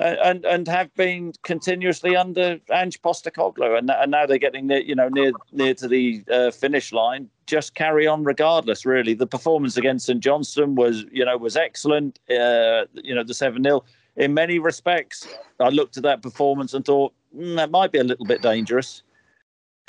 and 0.00 0.44
and 0.44 0.66
have 0.68 0.92
been 0.94 1.32
continuously 1.42 2.16
under 2.16 2.58
Ange 2.72 3.00
Postecoglou, 3.02 3.78
and 3.78 3.90
and 3.90 4.10
now 4.10 4.26
they're 4.26 4.38
getting 4.38 4.66
near, 4.66 4.80
you 4.80 4.94
know 4.94 5.08
near 5.08 5.32
near 5.52 5.74
to 5.74 5.88
the 5.88 6.24
uh, 6.30 6.50
finish 6.50 6.92
line. 6.92 7.28
Just 7.46 7.74
carry 7.74 8.06
on 8.06 8.24
regardless. 8.24 8.86
Really, 8.86 9.14
the 9.14 9.26
performance 9.26 9.76
against 9.76 10.06
St 10.06 10.20
Johnstone 10.20 10.74
was 10.74 11.04
you 11.12 11.24
know 11.24 11.36
was 11.36 11.56
excellent. 11.56 12.18
Uh, 12.30 12.86
you 12.94 13.14
know 13.14 13.24
the 13.24 13.34
seven 13.34 13.62
0 13.62 13.84
In 14.16 14.34
many 14.34 14.58
respects, 14.58 15.28
I 15.58 15.68
looked 15.68 15.96
at 15.96 16.02
that 16.04 16.22
performance 16.22 16.74
and 16.74 16.84
thought 16.84 17.12
mm, 17.36 17.56
that 17.56 17.70
might 17.70 17.92
be 17.92 17.98
a 17.98 18.04
little 18.04 18.26
bit 18.26 18.42
dangerous 18.42 19.02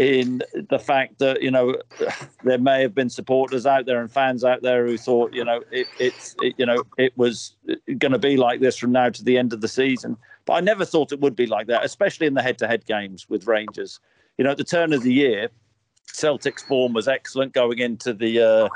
in 0.02 0.42
the 0.70 0.80
fact 0.80 1.20
that 1.20 1.44
you 1.44 1.52
know 1.52 1.76
there 2.44 2.58
may 2.58 2.82
have 2.82 2.96
been 2.96 3.10
supporters 3.10 3.68
out 3.68 3.86
there 3.86 4.02
and 4.02 4.12
fans 4.12 4.44
out 4.44 4.64
there 4.64 4.88
who 4.88 4.98
thought 4.98 5.32
you 5.32 5.46
know 5.46 5.62
it, 5.72 5.86
it's 6.00 6.36
it, 6.42 6.56
you 6.58 6.66
know 6.66 6.84
it 6.98 7.16
was 7.18 7.56
going 8.00 8.12
to 8.12 8.18
be 8.18 8.36
like 8.36 8.60
this 8.60 8.76
from 8.76 8.92
now 8.92 9.10
to 9.10 9.24
the 9.24 9.38
end 9.38 9.54
of 9.54 9.62
the 9.62 9.68
season 9.68 10.18
but 10.46 10.54
i 10.54 10.60
never 10.60 10.84
thought 10.84 11.12
it 11.12 11.20
would 11.20 11.36
be 11.36 11.46
like 11.46 11.68
that 11.68 11.86
especially 11.86 12.26
in 12.26 12.34
the 12.34 12.42
head-to-head 12.42 12.84
games 12.88 13.30
with 13.30 13.46
rangers 13.46 14.00
you 14.40 14.44
know 14.44 14.50
at 14.50 14.58
the 14.58 14.64
turn 14.64 14.92
of 14.92 15.04
the 15.04 15.14
year 15.14 15.50
celtic's 16.08 16.64
form 16.64 16.94
was 16.94 17.08
excellent 17.08 17.54
going 17.54 17.78
into 17.78 18.12
the 18.12 18.42
uh, 18.42 18.70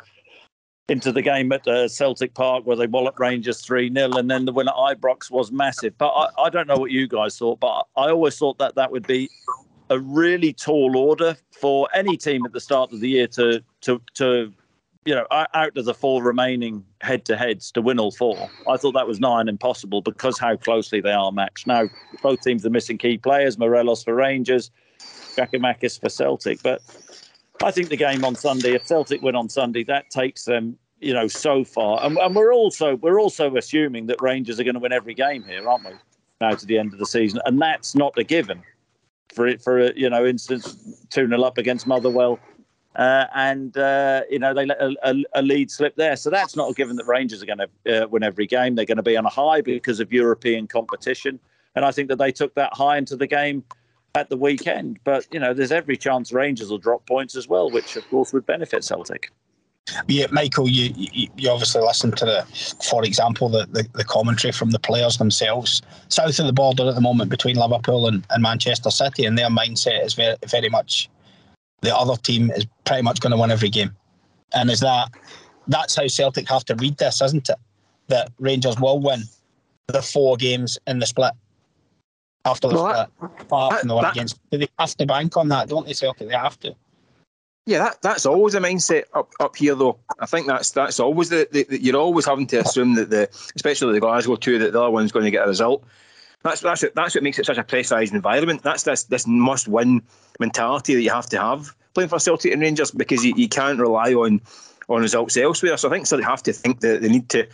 into 0.87 1.11
the 1.11 1.23
game 1.23 1.51
at 1.51 1.67
uh, 1.67 1.87
Celtic 1.87 2.35
Park 2.35 2.67
where 2.67 2.75
they 2.77 2.85
walloped 2.85 3.19
Rangers 3.19 3.59
3 3.61 3.91
0, 3.91 4.11
and 4.11 4.29
then 4.29 4.45
the 4.45 4.53
win 4.53 4.67
at 4.67 4.75
Ibrox 4.75 5.31
was 5.31 5.51
massive. 5.51 5.97
But 5.97 6.09
I, 6.09 6.43
I, 6.43 6.49
don't 6.51 6.67
know 6.67 6.77
what 6.77 6.91
you 6.91 7.07
guys 7.07 7.39
thought, 7.39 7.59
but 7.59 7.87
I 7.97 8.11
always 8.11 8.37
thought 8.37 8.59
that 8.59 8.75
that 8.75 8.91
would 8.91 9.07
be 9.07 9.27
a 9.89 9.99
really 9.99 10.53
tall 10.53 10.97
order 10.97 11.37
for 11.51 11.87
any 11.93 12.17
team 12.17 12.45
at 12.45 12.53
the 12.53 12.59
start 12.59 12.91
of 12.91 12.99
the 12.99 13.09
year 13.09 13.27
to 13.27 13.63
to 13.81 14.01
to 14.15 14.51
you 15.05 15.13
know 15.13 15.25
out 15.29 15.77
of 15.77 15.85
the 15.85 15.93
four 15.93 16.23
remaining 16.23 16.83
head 17.01 17.25
to 17.25 17.37
heads 17.37 17.71
to 17.71 17.81
win 17.81 17.99
all 17.99 18.11
four. 18.11 18.49
I 18.67 18.77
thought 18.77 18.93
that 18.93 19.07
was 19.07 19.19
and 19.21 19.49
impossible 19.49 20.01
because 20.01 20.39
how 20.39 20.55
closely 20.55 21.01
they 21.01 21.11
are 21.11 21.31
matched. 21.31 21.67
Now 21.67 21.87
both 22.23 22.41
teams 22.41 22.65
are 22.65 22.71
missing 22.71 22.97
key 22.97 23.17
players: 23.17 23.57
Morelos 23.57 24.03
for 24.03 24.15
Rangers, 24.15 24.71
Giakoumakis 25.35 25.99
for 25.99 26.09
Celtic. 26.09 26.63
But 26.63 26.81
I 27.63 27.71
think 27.71 27.89
the 27.89 27.97
game 27.97 28.25
on 28.25 28.35
Sunday, 28.35 28.73
if 28.73 28.85
Celtic 28.85 29.21
win 29.21 29.35
on 29.35 29.49
Sunday, 29.49 29.83
that 29.83 30.09
takes 30.09 30.45
them 30.45 30.77
you 30.99 31.13
know 31.13 31.27
so 31.27 31.63
far. 31.63 32.03
And, 32.03 32.17
and 32.17 32.35
we're 32.35 32.53
also 32.53 32.95
we're 32.95 33.19
also 33.19 33.55
assuming 33.55 34.07
that 34.07 34.19
Rangers 34.21 34.59
are 34.59 34.63
going 34.63 34.75
to 34.75 34.79
win 34.79 34.91
every 34.91 35.13
game 35.13 35.43
here, 35.43 35.69
aren't 35.69 35.85
we? 35.85 35.91
Now 36.41 36.51
to 36.55 36.65
the 36.65 36.79
end 36.79 36.91
of 36.91 36.99
the 36.99 37.05
season, 37.05 37.39
and 37.45 37.61
that's 37.61 37.93
not 37.93 38.17
a 38.17 38.23
given 38.23 38.63
for 39.35 39.47
it 39.47 39.61
for 39.61 39.91
you 39.93 40.09
know 40.09 40.25
instance 40.25 40.75
two 41.09 41.27
0 41.27 41.41
up 41.43 41.57
against 41.57 41.85
Motherwell. 41.85 42.39
Uh, 42.95 43.25
and 43.35 43.77
uh, 43.77 44.21
you 44.29 44.39
know 44.39 44.53
they 44.53 44.65
let 44.65 44.79
a, 44.81 44.95
a, 45.03 45.15
a, 45.35 45.41
lead 45.41 45.69
slip 45.69 45.97
there, 45.97 46.15
so 46.15 46.29
that's 46.29 46.55
not 46.55 46.69
a 46.69 46.73
given 46.73 46.95
that 46.95 47.05
Rangers 47.05 47.43
are 47.43 47.45
going 47.45 47.57
to 47.57 48.03
uh, 48.03 48.07
win 48.07 48.23
every 48.23 48.47
game. 48.47 48.75
They're 48.75 48.85
going 48.85 48.95
to 48.95 49.03
be 49.03 49.17
on 49.17 49.25
a 49.25 49.29
high 49.29 49.59
because 49.59 49.99
of 49.99 50.13
European 50.13 50.65
competition, 50.65 51.37
and 51.75 51.83
I 51.83 51.91
think 51.91 52.07
that 52.07 52.19
they 52.19 52.31
took 52.31 52.55
that 52.55 52.73
high 52.73 52.97
into 52.97 53.17
the 53.17 53.27
game 53.27 53.65
at 54.15 54.29
the 54.29 54.37
weekend. 54.37 54.99
But 55.03 55.27
you 55.33 55.41
know, 55.41 55.53
there's 55.53 55.73
every 55.73 55.97
chance 55.97 56.31
Rangers 56.31 56.69
will 56.69 56.77
drop 56.77 57.05
points 57.05 57.35
as 57.35 57.49
well, 57.49 57.69
which 57.69 57.97
of 57.97 58.09
course 58.09 58.31
would 58.31 58.45
benefit 58.45 58.85
Celtic. 58.85 59.29
Yeah, 60.07 60.25
Michael, 60.31 60.67
you, 60.67 60.91
you, 60.95 61.29
you 61.37 61.49
obviously 61.49 61.81
listen 61.81 62.11
to 62.13 62.25
the, 62.25 62.75
for 62.83 63.03
example, 63.03 63.49
the, 63.49 63.67
the, 63.67 63.87
the, 63.93 64.03
commentary 64.03 64.51
from 64.51 64.71
the 64.71 64.79
players 64.79 65.17
themselves. 65.17 65.81
South 66.07 66.39
of 66.39 66.47
the 66.47 66.53
border 66.53 66.89
at 66.89 66.95
the 66.95 67.01
moment 67.01 67.29
between 67.29 67.55
Liverpool 67.55 68.07
and, 68.07 68.25
and 68.31 68.41
Manchester 68.41 68.89
City, 68.89 69.25
and 69.25 69.37
their 69.37 69.49
mindset 69.49 70.03
is 70.03 70.15
very 70.15 70.35
very 70.47 70.69
much 70.69 71.07
the 71.81 71.95
other 71.95 72.15
team 72.15 72.49
is 72.51 72.65
pretty 72.85 73.03
much 73.03 73.19
going 73.19 73.31
to 73.31 73.37
win 73.37 73.51
every 73.51 73.69
game, 73.69 73.95
and 74.55 74.71
is 74.71 74.79
that 74.79 75.09
that's 75.67 75.95
how 75.95 76.07
Celtic 76.07 76.49
have 76.49 76.65
to 76.65 76.75
read 76.75 76.97
this, 76.97 77.21
isn't 77.21 77.47
it? 77.47 77.57
That 78.07 78.31
Rangers 78.39 78.79
will 78.79 78.99
win 78.99 79.23
the 79.87 80.01
four 80.01 80.35
games 80.35 80.79
in 80.87 80.97
the 80.97 81.05
split 81.05 81.33
after 82.43 82.67
the 82.69 82.75
well, 82.75 83.07
split, 83.19 83.31
apart 83.39 83.79
from 83.79 83.87
the 83.87 83.95
one 83.95 84.03
that, 84.03 84.13
against. 84.13 84.39
They 84.49 84.67
have 84.79 84.95
to 84.97 85.05
bank 85.05 85.37
on 85.37 85.49
that, 85.49 85.69
don't 85.69 85.85
they, 85.85 85.93
Celtic? 85.93 86.27
They 86.27 86.35
have 86.35 86.59
to. 86.61 86.75
Yeah, 87.67 87.79
that, 87.79 88.01
that's 88.01 88.25
always 88.25 88.53
a 88.53 88.59
mindset 88.59 89.05
up 89.13 89.31
up 89.39 89.55
here, 89.55 89.73
though. 89.75 89.97
I 90.19 90.27
think 90.27 90.45
that's 90.45 90.71
that's 90.71 90.99
always 90.99 91.29
the, 91.29 91.47
the, 91.51 91.63
the 91.63 91.81
you're 91.81 91.95
always 91.95 92.25
having 92.25 92.47
to 92.47 92.57
assume 92.57 92.93
that 92.95 93.09
the 93.09 93.27
especially 93.55 93.93
the 93.93 93.99
Glasgow 93.99 94.35
two 94.35 94.59
that 94.59 94.73
the 94.73 94.81
other 94.81 94.91
one's 94.91 95.11
going 95.11 95.25
to 95.25 95.31
get 95.31 95.45
a 95.45 95.47
result. 95.47 95.83
That's 96.43 96.61
that's 96.61 96.83
it, 96.83 96.93
that's 96.93 97.15
what 97.15 97.23
makes 97.23 97.39
it 97.39 97.45
such 97.47 97.57
a 97.57 97.63
pressurised 97.63 98.13
environment. 98.13 98.61
That's 98.61 98.83
this 98.83 99.05
this 99.05 99.25
must 99.25 99.67
win 99.67 100.03
mentality 100.39 100.93
that 100.93 101.01
you 101.01 101.09
have 101.09 101.25
to 101.27 101.39
have 101.39 101.75
playing 101.95 102.09
for 102.09 102.19
Celtic 102.19 102.53
and 102.53 102.61
Rangers 102.61 102.91
because 102.91 103.25
you, 103.25 103.33
you 103.35 103.49
can't 103.49 103.79
rely 103.79 104.13
on 104.13 104.41
on 104.87 105.01
results 105.01 105.35
elsewhere. 105.35 105.75
So 105.77 105.89
I 105.89 105.91
think 105.91 106.07
they 106.07 106.21
have 106.21 106.43
to 106.43 106.53
think 106.53 106.81
that 106.81 107.01
they 107.01 107.09
need 107.09 107.29
to 107.29 107.47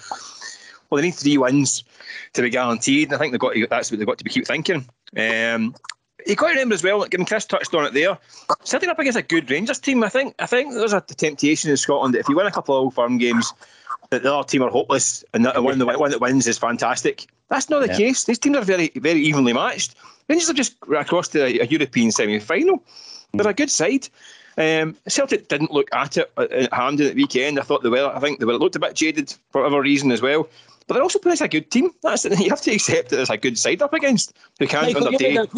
well 0.89 1.01
they 1.01 1.08
need 1.08 1.15
three 1.15 1.38
wins 1.38 1.86
to 2.34 2.41
be 2.41 2.50
guaranteed. 2.50 3.08
And 3.08 3.15
I 3.15 3.18
think 3.18 3.32
they've 3.32 3.39
got 3.39 3.53
to, 3.53 3.68
that's 3.68 3.89
what 3.89 4.00
they've 4.00 4.08
got 4.08 4.18
to 4.18 4.25
be 4.25 4.30
keep 4.30 4.46
thinking. 4.46 4.86
Um, 5.15 5.74
you 6.28 6.36
got 6.36 6.48
to 6.48 6.54
remember 6.54 6.75
as 6.75 6.84
well, 6.84 7.06
given 7.06 7.25
Chris 7.25 7.46
touched 7.46 7.74
on 7.74 7.86
it 7.86 7.94
there, 7.94 8.18
setting 8.63 8.90
up 8.90 9.00
against 9.00 9.18
a 9.18 9.22
good 9.22 9.50
Rangers 9.50 9.80
team, 9.80 10.04
I 10.04 10.10
think 10.10 10.36
I 10.40 10.46
think 10.46 10.74
there's 10.74 10.94
a 10.94 11.01
temptation 11.01 11.70
in 11.70 11.78
Scotland 11.78 12.13
that 12.13 12.20
if 12.20 12.30
you 12.30 12.36
win 12.36 12.48
a 12.48 12.51
couple 12.51 12.75
of 12.75 12.82
old 12.82 12.94
firm 12.94 13.18
games, 13.18 13.54
that 14.10 14.24
the 14.24 14.34
other 14.34 14.48
team 14.48 14.63
are 14.63 14.70
hopeless 14.70 15.24
and 15.34 15.46
the 15.46 15.62
one, 15.62 15.80
the 15.80 15.86
one 15.86 16.12
that 16.12 16.22
wins 16.22 16.48
is 16.48 16.58
fantastic. 16.58 17.28
That's 17.50 17.70
not 17.70 17.82
the 17.82 17.88
yeah. 17.88 17.98
case. 17.98 18.25
These 18.25 18.40
teams 18.40 18.58
are 18.58 18.63
very 18.63 18.92
very 18.96 19.20
evenly 19.22 19.54
matched. 19.54 19.96
Rangers 20.28 20.48
have 20.48 20.56
just 20.56 20.75
across 20.92 21.28
to 21.30 21.44
a, 21.44 21.60
a 21.60 21.66
European 21.66 22.12
semi 22.12 22.40
final. 22.40 22.84
They're 23.34 23.48
a 23.48 23.54
good 23.54 23.72
side. 23.72 24.08
Um, 24.58 24.98
Celtic 25.08 25.48
didn't 25.48 25.72
look 25.72 25.88
at 25.94 26.18
it 26.18 26.32
at 26.38 26.74
hand 26.74 27.00
at 27.00 27.16
the 27.16 27.22
weekend. 27.22 27.60
I 27.60 27.63
thought 27.63 27.84
they 27.84 27.90
were. 27.90 28.12
I 28.13 28.20
think 28.20 28.40
they 28.40 28.46
were 28.46 28.58
looked 28.58 28.75
a 28.75 28.80
bit 28.80 28.96
jaded 28.96 29.34
for 29.51 29.62
whatever 29.62 29.82
reason 29.82 30.12
as 30.12 30.22
well. 30.22 30.48
But 30.88 30.95
they're 30.95 31.03
also 31.03 31.19
playing 31.19 31.33
as 31.33 31.41
a 31.41 31.47
good 31.47 31.71
team. 31.71 31.91
That's 32.01 32.25
you 32.39 32.50
have 32.50 32.61
to 32.61 32.73
accept 32.73 33.09
that 33.09 33.15
there's 33.15 33.29
a 33.29 33.38
good 33.38 33.57
side 33.57 33.81
up 33.81 33.93
against 33.93 34.33
who 34.59 34.67
can't 34.67 34.93
Michael, 34.93 35.11
you, 35.11 35.17
made 35.19 35.38
a, 35.38 35.50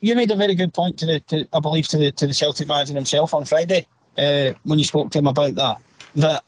you, 0.00 0.14
made 0.14 0.30
a 0.30 0.36
very 0.36 0.54
good 0.54 0.74
point 0.74 0.98
to 0.98 1.06
the, 1.06 1.20
to, 1.20 1.46
I 1.52 1.60
believe, 1.60 1.88
to 1.88 1.98
the 1.98 2.12
to 2.12 2.26
the 2.26 2.34
Celtic 2.34 2.68
manager 2.68 2.94
himself 2.94 3.34
on 3.34 3.44
Friday 3.44 3.86
uh, 4.18 4.52
when 4.64 4.78
you 4.78 4.84
spoke 4.84 5.10
to 5.12 5.18
him 5.18 5.26
about 5.26 5.54
that. 5.54 5.78
That 6.16 6.44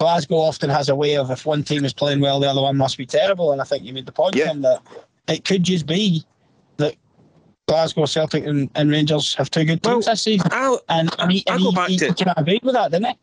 Glasgow 0.00 0.38
often 0.38 0.70
has 0.70 0.88
a 0.88 0.96
way 0.96 1.16
of 1.16 1.30
if 1.30 1.46
one 1.46 1.62
team 1.62 1.84
is 1.84 1.92
playing 1.92 2.20
well, 2.20 2.40
the 2.40 2.48
other 2.48 2.62
one 2.62 2.76
must 2.76 2.98
be 2.98 3.06
terrible. 3.06 3.52
And 3.52 3.60
I 3.60 3.64
think 3.64 3.84
you 3.84 3.92
made 3.92 4.06
the 4.06 4.12
point 4.12 4.34
yeah. 4.34 4.52
that 4.52 4.82
it 5.28 5.44
could 5.44 5.62
just 5.62 5.86
be 5.86 6.24
that 6.78 6.96
Glasgow, 7.68 8.06
Celtic, 8.06 8.44
and, 8.44 8.68
and 8.74 8.90
Rangers 8.90 9.34
have 9.34 9.50
two 9.50 9.64
good 9.64 9.82
teams 9.82 10.06
well, 10.06 10.12
this 10.14 10.22
season. 10.22 10.48
I'll, 10.50 10.80
and, 10.88 11.14
and 11.20 11.30
he, 11.30 11.44
I'll 11.48 11.54
and 11.54 11.64
go 11.64 11.72
back 11.72 11.88
he, 11.88 11.98
to, 11.98 12.06
he 12.08 12.14
can 12.14 12.34
agree 12.36 12.60
with 12.62 12.74
that, 12.74 12.90
didn't 12.90 13.06
he? 13.06 13.18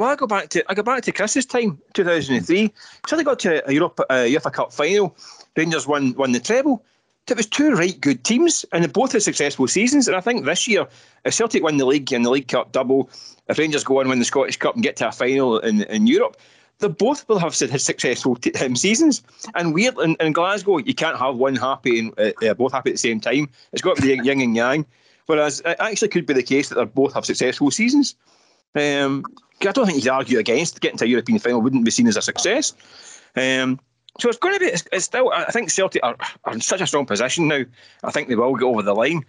Well, 0.00 0.08
I 0.08 0.16
go 0.16 0.26
back 0.26 0.48
to 0.48 0.64
I 0.66 0.72
go 0.72 0.82
back 0.82 1.02
to 1.02 1.12
Chris's 1.12 1.44
time, 1.44 1.78
two 1.92 2.04
thousand 2.04 2.36
and 2.36 2.46
three. 2.46 2.72
So 3.06 3.16
they 3.16 3.22
got 3.22 3.38
to 3.40 3.68
a 3.68 3.72
Europe 3.74 4.00
uh, 4.08 4.24
UEFA 4.24 4.50
Cup 4.50 4.72
final. 4.72 5.14
Rangers 5.58 5.86
won 5.86 6.14
won 6.14 6.32
the 6.32 6.40
treble. 6.40 6.82
It 7.28 7.36
was 7.36 7.44
two 7.44 7.74
right 7.74 8.00
good 8.00 8.24
teams, 8.24 8.64
and 8.72 8.82
they 8.82 8.88
both 8.88 9.12
had 9.12 9.22
successful 9.22 9.68
seasons. 9.68 10.08
And 10.08 10.16
I 10.16 10.22
think 10.22 10.46
this 10.46 10.66
year, 10.66 10.86
if 11.26 11.34
Celtic 11.34 11.62
win 11.62 11.76
the 11.76 11.84
league 11.84 12.10
and 12.14 12.24
the 12.24 12.30
League 12.30 12.48
Cup 12.48 12.72
double, 12.72 13.10
if 13.48 13.58
Rangers 13.58 13.84
go 13.84 13.98
on 13.98 14.04
and 14.04 14.08
win 14.08 14.18
the 14.20 14.24
Scottish 14.24 14.56
Cup 14.56 14.74
and 14.74 14.82
get 14.82 14.96
to 14.96 15.08
a 15.08 15.12
final 15.12 15.58
in, 15.58 15.82
in 15.82 16.06
Europe, 16.06 16.38
they 16.78 16.88
both 16.88 17.28
will 17.28 17.38
have 17.38 17.54
successful 17.54 18.36
t- 18.36 18.54
um, 18.64 18.76
seasons. 18.76 19.22
And 19.54 19.74
weird 19.74 19.98
in, 19.98 20.16
in, 20.18 20.32
Glasgow, 20.32 20.78
you 20.78 20.94
can't 20.94 21.18
have 21.18 21.36
one 21.36 21.56
happy 21.56 21.98
and 21.98 22.14
uh, 22.18 22.32
uh, 22.42 22.54
both 22.54 22.72
happy 22.72 22.88
at 22.88 22.94
the 22.94 22.98
same 22.98 23.20
time. 23.20 23.50
It's 23.74 23.82
got 23.82 23.96
to 23.96 24.02
be 24.02 24.08
yin 24.08 24.40
and 24.40 24.56
yang. 24.56 24.86
Whereas 25.26 25.60
it 25.60 25.76
actually 25.78 26.08
could 26.08 26.24
be 26.24 26.32
the 26.32 26.42
case 26.42 26.70
that 26.70 26.76
they 26.76 26.84
both 26.86 27.12
have 27.12 27.26
successful 27.26 27.70
seasons. 27.70 28.16
Um, 28.74 29.24
I 29.60 29.72
don't 29.72 29.86
think 29.86 30.02
would 30.02 30.08
argue 30.08 30.38
against 30.38 30.80
getting 30.80 30.98
to 30.98 31.04
a 31.04 31.08
European 31.08 31.38
final 31.38 31.60
wouldn't 31.60 31.84
be 31.84 31.90
seen 31.90 32.06
as 32.06 32.16
a 32.16 32.22
success. 32.22 32.72
Um, 33.36 33.78
so 34.18 34.28
it's 34.28 34.38
going 34.38 34.54
to 34.54 34.60
be. 34.60 34.66
It's, 34.66 34.84
it's, 34.92 35.04
still. 35.04 35.30
I 35.32 35.50
think 35.50 35.70
Celtic 35.70 36.02
are, 36.04 36.16
are 36.44 36.52
in 36.52 36.60
such 36.60 36.80
a 36.80 36.86
strong 36.86 37.06
position 37.06 37.48
now. 37.48 37.64
I 38.02 38.10
think 38.10 38.28
they 38.28 38.34
will 38.34 38.56
get 38.56 38.66
over 38.66 38.82
the 38.82 38.94
line. 38.94 39.24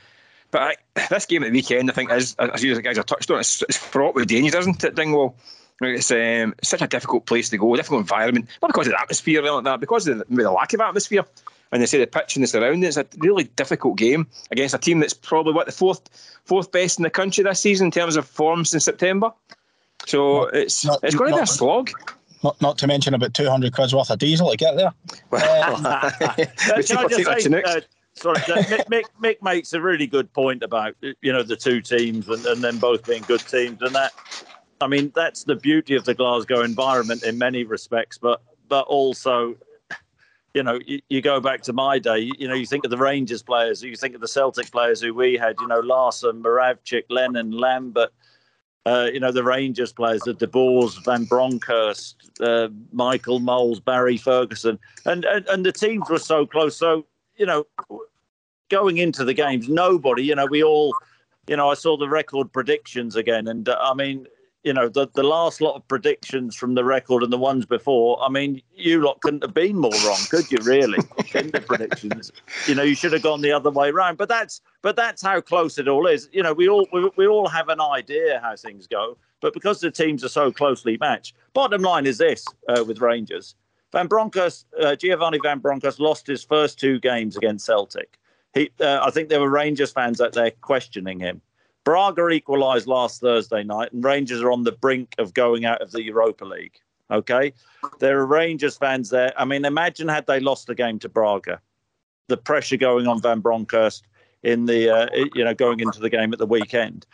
But 0.51 0.61
I, 0.61 1.05
this 1.09 1.25
game 1.25 1.43
at 1.43 1.47
the 1.47 1.51
weekend, 1.51 1.89
I 1.89 1.93
think, 1.93 2.11
is 2.11 2.35
as 2.35 2.63
you 2.63 2.79
guys 2.81 2.97
have 2.97 3.05
touched 3.05 3.31
on, 3.31 3.39
it's, 3.39 3.61
it's 3.63 3.77
fraught 3.77 4.15
with 4.15 4.27
danger, 4.27 4.57
isn't 4.59 4.83
it, 4.83 4.95
Dingwall? 4.95 5.35
It's 5.81 6.11
um, 6.11 6.53
such 6.61 6.81
a 6.81 6.87
difficult 6.87 7.25
place 7.25 7.49
to 7.49 7.57
go, 7.57 7.75
difficult 7.75 8.01
environment. 8.01 8.47
Not 8.61 8.69
because 8.69 8.87
of 8.87 8.93
the 8.93 9.01
atmosphere 9.01 9.41
like 9.41 9.63
that, 9.63 9.79
because 9.79 10.07
of 10.07 10.19
the, 10.19 10.25
the 10.29 10.51
lack 10.51 10.73
of 10.73 10.81
atmosphere. 10.81 11.25
And 11.71 11.81
they 11.81 11.85
say 11.85 11.97
the 11.97 12.07
pitch 12.07 12.35
and 12.35 12.43
the 12.43 12.47
surroundings. 12.47 12.97
It's 12.97 13.15
a 13.15 13.19
really 13.19 13.45
difficult 13.45 13.97
game 13.97 14.27
against 14.51 14.75
a 14.75 14.77
team 14.77 14.99
that's 14.99 15.13
probably 15.13 15.53
what 15.53 15.65
the 15.65 15.71
fourth 15.71 16.01
fourth 16.45 16.71
best 16.71 16.99
in 16.99 17.03
the 17.03 17.09
country 17.09 17.43
this 17.43 17.59
season 17.59 17.85
in 17.85 17.91
terms 17.91 18.15
of 18.15 18.27
forms 18.27 18.73
in 18.73 18.79
September. 18.79 19.31
So 20.05 20.43
not, 20.43 20.55
it's 20.55 20.85
not, 20.85 20.99
it's 21.03 21.15
going 21.15 21.31
to 21.31 21.37
be 21.37 21.43
a 21.43 21.47
slog. 21.47 21.91
Not, 22.43 22.59
not 22.59 22.77
to 22.79 22.87
mention 22.87 23.13
about 23.13 23.35
200 23.35 23.71
quid's 23.71 23.93
worth 23.93 24.09
of 24.09 24.17
diesel 24.17 24.49
to 24.49 24.57
get 24.57 24.75
there. 24.75 24.91
Well, 25.29 25.75
um, 25.75 25.83
can 26.19 26.47
I 26.67 26.81
just 26.81 27.43
say, 27.43 27.63
uh, 27.63 27.81
sorry, 28.15 28.39
Mick, 28.39 28.87
Mick, 28.87 29.03
Mick, 29.21 29.41
makes 29.43 29.73
a 29.73 29.81
really 29.81 30.07
good 30.07 30.33
point 30.33 30.63
about 30.63 30.95
you 31.01 31.31
know 31.31 31.43
the 31.43 31.55
two 31.55 31.81
teams 31.81 32.27
and, 32.27 32.43
and 32.47 32.63
them 32.63 32.79
both 32.79 33.05
being 33.05 33.21
good 33.23 33.41
teams, 33.41 33.81
and 33.81 33.93
that 33.93 34.11
I 34.81 34.87
mean 34.87 35.11
that's 35.15 35.43
the 35.43 35.55
beauty 35.55 35.95
of 35.95 36.05
the 36.05 36.15
Glasgow 36.15 36.61
environment 36.61 37.23
in 37.23 37.37
many 37.37 37.63
respects, 37.63 38.17
but 38.17 38.41
but 38.67 38.87
also 38.87 39.55
you 40.53 40.63
know, 40.63 40.79
you, 40.85 41.01
you, 41.09 41.21
go 41.21 41.39
back 41.39 41.61
to 41.61 41.73
my 41.73 41.97
day, 41.97 42.31
you 42.37 42.47
know, 42.47 42.53
you 42.53 42.65
think 42.65 42.83
of 42.83 42.91
the 42.91 42.97
Rangers 42.97 43.41
players, 43.41 43.81
you 43.81 43.95
think 43.95 44.15
of 44.15 44.21
the 44.21 44.27
Celtic 44.27 44.69
players 44.71 45.01
who 45.01 45.13
we 45.13 45.37
had, 45.37 45.55
you 45.61 45.67
know, 45.67 45.79
Larsson, 45.79 46.43
Moravcik, 46.43 47.03
Lennon, 47.09 47.51
Lambert, 47.51 48.11
uh, 48.85 49.07
you 49.13 49.19
know, 49.19 49.31
the 49.31 49.43
Rangers 49.43 49.93
players, 49.93 50.21
the 50.21 50.33
De 50.33 50.47
Boers, 50.47 50.97
Van 51.05 51.25
Bronckhorst, 51.25 52.15
uh, 52.41 52.67
Michael 52.91 53.39
Mols, 53.39 53.79
Barry 53.79 54.17
Ferguson, 54.17 54.79
and, 55.05 55.23
and 55.25 55.47
and 55.47 55.65
the 55.65 55.71
teams 55.71 56.09
were 56.09 56.19
so 56.19 56.45
close. 56.45 56.75
So 56.75 57.05
you 57.37 57.45
know, 57.45 57.67
going 58.69 58.97
into 58.97 59.23
the 59.23 59.33
games, 59.33 59.69
nobody, 59.69 60.23
you 60.23 60.35
know, 60.35 60.47
we 60.47 60.63
all, 60.63 60.95
you 61.47 61.55
know, 61.55 61.69
I 61.69 61.75
saw 61.75 61.95
the 61.95 62.09
record 62.09 62.51
predictions 62.51 63.15
again, 63.15 63.47
and 63.47 63.69
uh, 63.69 63.77
I 63.79 63.93
mean, 63.93 64.27
you 64.63 64.73
know, 64.73 64.87
the, 64.87 65.07
the 65.13 65.23
last 65.23 65.59
lot 65.59 65.75
of 65.75 65.87
predictions 65.87 66.55
from 66.55 66.75
the 66.75 66.83
record 66.83 67.23
and 67.23 67.33
the 67.33 67.37
ones 67.37 67.65
before, 67.65 68.21
I 68.21 68.29
mean, 68.29 68.61
you 68.75 69.01
lot 69.01 69.19
couldn't 69.21 69.41
have 69.41 69.53
been 69.53 69.75
more 69.75 69.93
wrong, 70.05 70.19
could 70.29 70.51
you? 70.51 70.59
Really, 70.63 70.99
in 71.33 71.49
the 71.49 71.61
predictions, 71.61 72.31
you 72.67 72.75
know, 72.75 72.83
you 72.83 72.93
should 72.93 73.13
have 73.13 73.23
gone 73.23 73.41
the 73.41 73.51
other 73.51 73.71
way 73.71 73.89
around. 73.89 74.17
But 74.17 74.29
that's 74.29 74.61
but 74.81 74.95
that's 74.95 75.21
how 75.21 75.41
close 75.41 75.77
it 75.79 75.87
all 75.87 76.05
is. 76.05 76.29
You 76.31 76.43
know, 76.43 76.53
we 76.53 76.69
all 76.69 76.87
we, 76.93 77.09
we 77.17 77.27
all 77.27 77.47
have 77.47 77.69
an 77.69 77.81
idea 77.81 78.39
how 78.43 78.55
things 78.55 78.85
go, 78.85 79.17
but 79.41 79.53
because 79.53 79.79
the 79.79 79.91
teams 79.91 80.23
are 80.23 80.29
so 80.29 80.51
closely 80.51 80.97
matched, 80.99 81.35
bottom 81.53 81.81
line 81.81 82.05
is 82.05 82.19
this 82.19 82.45
uh, 82.69 82.83
with 82.85 83.01
Rangers: 83.01 83.55
Van 83.91 84.07
Bronckhorst, 84.07 84.65
uh, 84.79 84.95
Giovanni 84.95 85.39
Van 85.41 85.59
Bronckhorst 85.59 85.99
lost 85.99 86.27
his 86.27 86.43
first 86.43 86.79
two 86.79 86.99
games 86.99 87.35
against 87.35 87.65
Celtic. 87.65 88.19
He, 88.53 88.69
uh, 88.79 88.99
I 89.01 89.11
think 89.11 89.29
there 89.29 89.39
were 89.39 89.49
Rangers 89.49 89.91
fans 89.91 90.21
out 90.21 90.33
there 90.33 90.51
questioning 90.51 91.19
him. 91.19 91.41
Braga 91.83 92.29
equalised 92.29 92.87
last 92.87 93.21
Thursday 93.21 93.63
night, 93.63 93.91
and 93.91 94.03
Rangers 94.03 94.41
are 94.41 94.51
on 94.51 94.63
the 94.63 94.71
brink 94.71 95.15
of 95.17 95.33
going 95.33 95.65
out 95.65 95.81
of 95.81 95.91
the 95.91 96.03
Europa 96.03 96.45
League. 96.45 96.79
Okay, 97.09 97.53
there 97.99 98.19
are 98.19 98.25
Rangers 98.25 98.77
fans 98.77 99.09
there. 99.09 99.33
I 99.37 99.45
mean, 99.45 99.65
imagine 99.65 100.07
had 100.07 100.27
they 100.27 100.39
lost 100.39 100.67
the 100.67 100.75
game 100.75 100.99
to 100.99 101.09
Braga, 101.09 101.59
the 102.27 102.37
pressure 102.37 102.77
going 102.77 103.07
on 103.07 103.21
Van 103.21 103.41
Bronckhorst 103.41 104.03
in 104.43 104.65
the 104.65 104.89
uh, 104.89 105.07
you 105.35 105.43
know 105.43 105.53
going 105.53 105.79
into 105.79 105.99
the 105.99 106.09
game 106.09 106.31
at 106.31 106.39
the 106.39 106.45
weekend, 106.45 107.05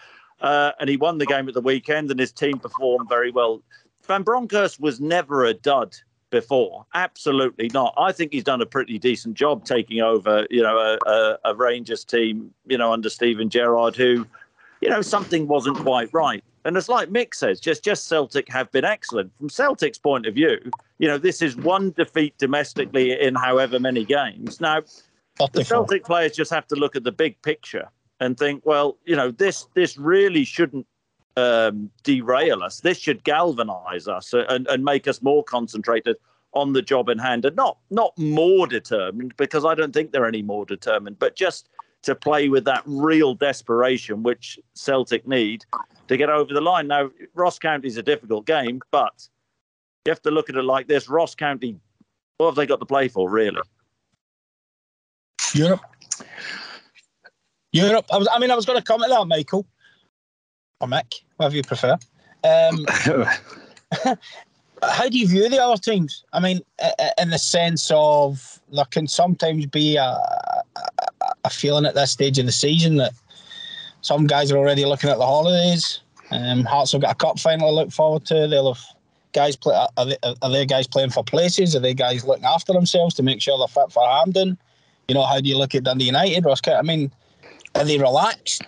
uh, 0.42 0.74
and 0.80 0.90
he 0.90 0.98
won 0.98 1.18
the 1.18 1.26
game 1.26 1.48
at 1.48 1.54
the 1.54 1.62
weekend, 1.62 2.12
and 2.12 2.20
his 2.20 2.32
team 2.32 2.60
performed 2.60 3.10
very 3.10 3.32
well. 3.32 3.64
Van 4.06 4.24
Bronckhorst 4.24 4.80
was 4.80 5.00
never 5.00 5.46
a 5.46 5.54
dud 5.54 5.96
before. 6.30 6.86
Absolutely 6.94 7.70
not. 7.74 7.94
I 7.98 8.12
think 8.12 8.34
he's 8.34 8.44
done 8.44 8.62
a 8.62 8.66
pretty 8.66 9.00
decent 9.00 9.36
job 9.36 9.66
taking 9.66 10.02
over, 10.02 10.46
you 10.50 10.62
know, 10.62 10.78
a, 10.78 11.10
a, 11.10 11.38
a 11.46 11.56
Rangers 11.56 12.04
team, 12.04 12.54
you 12.66 12.78
know, 12.78 12.92
under 12.92 13.10
Steven 13.10 13.50
Gerrard, 13.50 13.96
who 13.96 14.26
you 14.82 14.90
know, 14.90 15.02
something 15.02 15.48
wasn't 15.48 15.78
quite 15.78 16.14
right. 16.14 16.44
And 16.66 16.76
it's 16.76 16.90
like 16.90 17.10
Mick 17.10 17.34
says, 17.34 17.60
just 17.60 17.84
just 17.84 18.08
Celtic 18.08 18.50
have 18.50 18.72
been 18.72 18.84
excellent. 18.86 19.32
From 19.38 19.50
Celtic's 19.50 19.98
point 19.98 20.26
of 20.26 20.34
view, 20.34 20.60
you 21.00 21.08
know, 21.08 21.18
this 21.18 21.42
is 21.42 21.56
one 21.56 21.92
defeat 21.92 22.38
domestically 22.38 23.20
in 23.20 23.36
however 23.36 23.80
many 23.80 24.04
games. 24.04 24.60
Now, 24.60 24.82
the 25.54 25.64
Celtic 25.64 26.04
players 26.04 26.36
just 26.36 26.52
have 26.52 26.68
to 26.68 26.76
look 26.76 26.96
at 26.96 27.04
the 27.04 27.12
big 27.12 27.42
picture 27.42 27.90
and 28.20 28.38
think, 28.38 28.66
well, 28.66 28.98
you 29.06 29.16
know, 29.16 29.32
this 29.32 29.68
this 29.76 29.98
really 29.98 30.44
shouldn't 30.44 30.86
um, 31.38 31.90
derail 32.04 32.64
us. 32.64 32.82
This 32.82 32.98
should 32.98 33.24
galvanise 33.24 34.08
us 34.08 34.34
and, 34.34 34.68
and 34.68 34.84
make 34.84 35.08
us 35.08 35.22
more 35.22 35.44
concentrated 35.44 36.18
on 36.54 36.74
the 36.74 36.82
job 36.82 37.08
in 37.08 37.20
hand, 37.20 37.46
and 37.46 37.56
not 37.56 37.78
not 37.92 38.18
more 38.18 38.68
determined 38.68 39.36
because 39.38 39.64
I 39.64 39.76
don't 39.76 39.94
think 39.94 40.12
they're 40.12 40.26
any 40.26 40.42
more 40.42 40.66
determined, 40.66 41.20
but 41.20 41.36
just 41.36 41.70
to 42.04 42.16
play 42.16 42.50
with 42.50 42.66
that 42.66 42.84
real 42.86 43.34
desperation 43.34 44.24
which 44.24 44.60
Celtic 44.74 45.28
need 45.28 45.66
to 46.08 46.18
get 46.18 46.30
over 46.30 46.54
the 46.54 46.62
line. 46.62 46.88
Now, 46.88 47.10
Ross 47.34 47.60
County 47.60 47.88
is 47.88 47.98
a 47.98 48.04
difficult 48.04 48.46
game, 48.46 48.82
but 48.92 49.28
you 50.06 50.12
have 50.12 50.22
to 50.24 50.32
look 50.32 50.50
at 50.50 50.56
it 50.56 50.64
like 50.64 50.88
this: 50.88 51.10
Ross 51.10 51.36
County, 51.36 51.78
what 52.38 52.48
have 52.48 52.56
they 52.56 52.66
got 52.66 52.80
to 52.80 52.86
play 52.86 53.08
for, 53.08 53.30
really? 53.30 53.62
Europe. 55.54 55.82
Europe. 57.72 58.06
I 58.12 58.18
was. 58.18 58.28
I 58.32 58.40
mean, 58.40 58.52
I 58.52 58.56
was 58.56 58.66
going 58.66 58.80
to 58.80 58.84
comment 58.84 59.12
that, 59.12 59.26
Michael 59.26 59.66
or 60.80 60.88
Mick, 60.88 61.22
whatever 61.38 61.56
you 61.56 61.64
prefer. 61.64 61.98
Um, 62.44 62.86
how 64.84 65.10
do 65.10 65.18
you 65.18 65.28
view 65.28 65.50
the 65.50 65.62
other 65.62 65.80
teams? 65.82 66.24
I 66.34 66.40
mean, 66.40 66.62
in 67.20 67.30
the 67.30 67.40
sense 67.40 67.92
of 67.94 68.60
there 68.72 68.86
can 68.86 69.08
sometimes 69.08 69.66
be 69.68 69.98
a, 69.98 70.04
a 71.48 71.50
feeling 71.50 71.86
at 71.86 71.96
this 71.96 72.12
stage 72.12 72.40
of 72.40 72.46
the 72.46 72.52
season 72.52 72.98
that 72.98 73.14
some 74.02 74.28
guys 74.28 74.52
are 74.52 74.58
already 74.58 74.86
looking 74.86 75.10
at 75.10 75.18
the 75.18 75.26
holidays. 75.26 76.02
Um, 76.32 76.64
Hearts 76.66 76.92
have 76.92 77.02
got 77.02 77.12
a 77.12 77.16
cup 77.16 77.40
final 77.40 77.70
to 77.70 77.74
look 77.74 77.92
forward 77.92 78.26
to. 78.26 78.48
They'll 78.48 78.74
have 78.74 78.84
guys 79.34 79.56
play. 79.56 79.76
Are 79.98 80.06
they, 80.06 80.18
are 80.42 80.50
they 80.50 80.66
guys 80.66 80.88
playing 80.88 81.12
for 81.12 81.24
places? 81.24 81.76
Are 81.76 81.80
they 81.80 81.94
guys 81.94 82.26
looking 82.26 82.46
after 82.46 82.74
themselves 82.74 83.16
to 83.16 83.24
make 83.24 83.42
sure 83.42 83.58
they're 83.58 83.68
fit 83.68 83.92
for 83.92 84.06
Hampden? 84.06 84.58
You 85.08 85.16
know, 85.16 85.24
how 85.24 85.40
do 85.40 85.48
you 85.48 85.58
look 85.58 85.74
at 85.74 85.84
Dundee 85.84 86.06
United? 86.06 86.46
I 86.68 86.82
mean, 86.82 87.12
are 87.76 87.86
they 87.86 87.98
relaxed? 87.98 88.64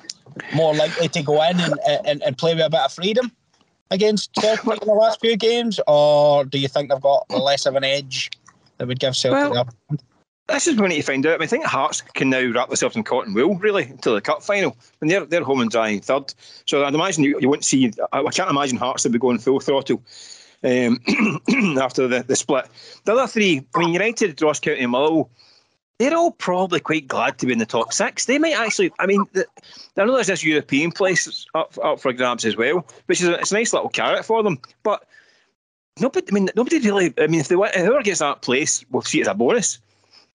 More 0.54 0.74
likely 0.74 1.10
to 1.10 1.24
go 1.24 1.42
in 1.44 1.60
and, 1.60 1.74
and, 2.06 2.24
and 2.24 2.38
play 2.38 2.54
with 2.54 2.66
a 2.66 2.70
bit 2.70 2.80
of 2.80 2.94
freedom 2.94 3.32
against 3.92 4.34
Celtic 4.36 4.82
in 4.82 4.88
the 4.88 4.94
last 4.94 5.20
few 5.20 5.36
games, 5.36 5.80
or 5.88 6.46
do 6.46 6.60
you 6.60 6.68
think 6.68 6.90
they've 6.90 7.02
got 7.02 7.30
less 7.30 7.66
of 7.66 7.76
an 7.76 7.84
edge 7.84 8.30
that 8.78 8.88
would 8.88 9.00
give 9.00 9.16
Celtic 9.16 9.52
well, 9.52 9.58
up? 9.58 9.74
This 10.50 10.68
is 10.68 10.76
when 10.78 10.92
you 10.92 11.04
find 11.04 11.26
out. 11.26 11.36
I, 11.36 11.38
mean, 11.38 11.44
I 11.44 11.48
think 11.48 11.66
Hearts 11.66 12.02
can 12.02 12.30
now 12.30 12.52
wrap 12.52 12.70
themselves 12.70 12.96
in 12.96 13.04
cotton 13.04 13.34
wool, 13.34 13.56
really, 13.56 13.84
until 13.84 14.16
the 14.16 14.22
cup 14.22 14.44
final. 14.44 14.76
And 15.02 15.10
they're, 15.10 15.26
they're 15.26 15.44
home 15.44 15.62
and 15.62 15.72
dry 15.72 15.90
in 15.90 16.00
third. 16.00 16.34
So 16.66 16.84
I'd 16.84 16.96
imagine 16.96 17.24
you, 17.24 17.40
you 17.40 17.50
won't 17.50 17.66
see, 17.66 17.92
I, 18.12 18.22
I 18.22 18.32
can't 18.32 18.50
imagine 18.50 18.78
Hearts 18.78 19.04
would 19.04 19.14
be 19.14 19.20
going 19.20 19.40
full 19.40 19.60
throttle 19.60 20.04
um, 20.64 21.00
after 21.80 22.08
the, 22.08 22.24
the 22.28 22.36
split. 22.36 22.68
The 23.06 23.14
other 23.14 23.28
three, 23.28 23.66
I 23.76 23.80
mean, 23.80 23.94
United, 23.94 24.42
Ross 24.42 24.60
County, 24.60 24.82
and 24.82 24.92
Motherwell, 24.92 25.30
they're 26.00 26.16
all 26.16 26.32
probably 26.32 26.80
quite 26.80 27.08
glad 27.08 27.38
to 27.40 27.46
be 27.46 27.52
in 27.52 27.60
the 27.60 27.66
top 27.66 27.92
six. 27.92 28.26
They 28.26 28.40
might 28.40 28.58
actually, 28.58 28.92
I 29.00 29.06
mean, 29.06 29.26
the, 29.34 29.46
I 29.98 30.06
know 30.06 30.16
there's 30.16 30.28
this 30.28 30.44
European 30.44 30.92
place 30.92 31.46
up, 31.54 31.78
up 31.84 32.00
for 32.00 32.14
grabs 32.14 32.46
as 32.46 32.56
well, 32.56 32.88
which 33.08 33.22
is 33.22 33.28
a, 33.28 33.38
it's 33.38 33.52
a 33.52 33.56
nice 33.56 33.74
little 33.74 33.90
carrot 33.90 34.26
for 34.26 34.42
them. 34.42 34.60
But 34.84 35.06
nobody, 36.00 36.26
I 36.32 36.34
mean, 36.34 36.50
nobody 36.56 36.80
really, 36.80 37.14
I 37.18 37.28
mean, 37.28 37.42
if 37.42 37.50
they 37.50 37.56
whoever 37.56 38.02
gets 38.02 38.20
that 38.20 38.42
place 38.42 38.86
we'll 38.90 39.02
see 39.02 39.20
it 39.20 39.24
as 39.24 39.28
a 39.28 39.34
bonus. 39.34 39.80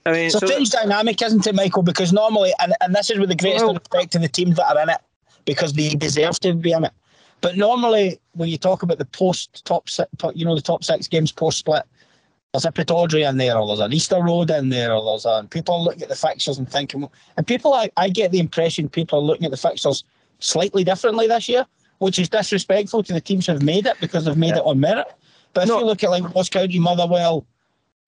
I 0.06 0.12
mean, 0.12 0.26
it's 0.26 0.34
a 0.34 0.40
so 0.40 0.46
strange 0.46 0.70
dynamic, 0.70 1.22
isn't 1.22 1.46
it, 1.46 1.54
Michael? 1.54 1.82
Because 1.82 2.12
normally, 2.12 2.52
and, 2.60 2.74
and 2.82 2.94
this 2.94 3.10
is 3.10 3.18
with 3.18 3.30
the 3.30 3.36
greatest 3.36 3.64
well, 3.64 3.74
respect 3.74 4.12
to 4.12 4.18
the 4.18 4.28
teams 4.28 4.56
that 4.56 4.76
are 4.76 4.82
in 4.82 4.90
it, 4.90 5.00
because 5.44 5.72
they 5.72 5.90
deserve 5.90 6.38
to 6.40 6.54
be 6.54 6.72
in 6.72 6.84
it. 6.84 6.92
But 7.40 7.56
normally, 7.56 8.18
when 8.32 8.48
you 8.48 8.58
talk 8.58 8.82
about 8.82 8.98
the 8.98 9.04
post 9.06 9.64
top, 9.64 9.88
you 10.34 10.44
know, 10.44 10.54
the 10.54 10.62
top 10.62 10.84
six 10.84 11.08
games 11.08 11.32
post 11.32 11.58
split, 11.58 11.84
there's 12.52 12.64
a 12.64 12.72
Pittodrie 12.72 13.28
in 13.28 13.36
there, 13.36 13.58
or 13.58 13.66
there's 13.66 13.80
an 13.80 13.92
Easter 13.92 14.22
Road 14.22 14.50
in 14.50 14.68
there, 14.68 14.92
or 14.92 15.04
there's 15.04 15.24
a 15.24 15.46
people 15.50 15.82
looking 15.82 16.02
at 16.02 16.08
the 16.08 16.14
fixtures 16.14 16.58
and 16.58 16.70
thinking, 16.70 17.08
and 17.36 17.46
people, 17.46 17.74
I, 17.74 17.90
I 17.96 18.08
get 18.08 18.30
the 18.30 18.40
impression 18.40 18.88
people 18.88 19.18
are 19.18 19.22
looking 19.22 19.44
at 19.44 19.50
the 19.50 19.56
fixtures 19.56 20.04
slightly 20.38 20.84
differently 20.84 21.26
this 21.26 21.48
year, 21.48 21.66
which 21.98 22.18
is 22.18 22.28
disrespectful 22.28 23.02
to 23.02 23.12
the 23.12 23.20
teams 23.20 23.46
who 23.46 23.52
have 23.52 23.62
made 23.62 23.86
it 23.86 23.96
because 24.00 24.24
they've 24.24 24.36
made 24.36 24.50
yeah. 24.50 24.58
it 24.58 24.66
on 24.66 24.80
merit. 24.80 25.06
But 25.52 25.68
no. 25.68 25.74
if 25.74 25.80
you 25.80 25.86
look 25.86 26.04
at 26.04 26.10
like 26.10 26.34
Ross 26.34 26.48
County, 26.48 26.78
Motherwell, 26.78 27.46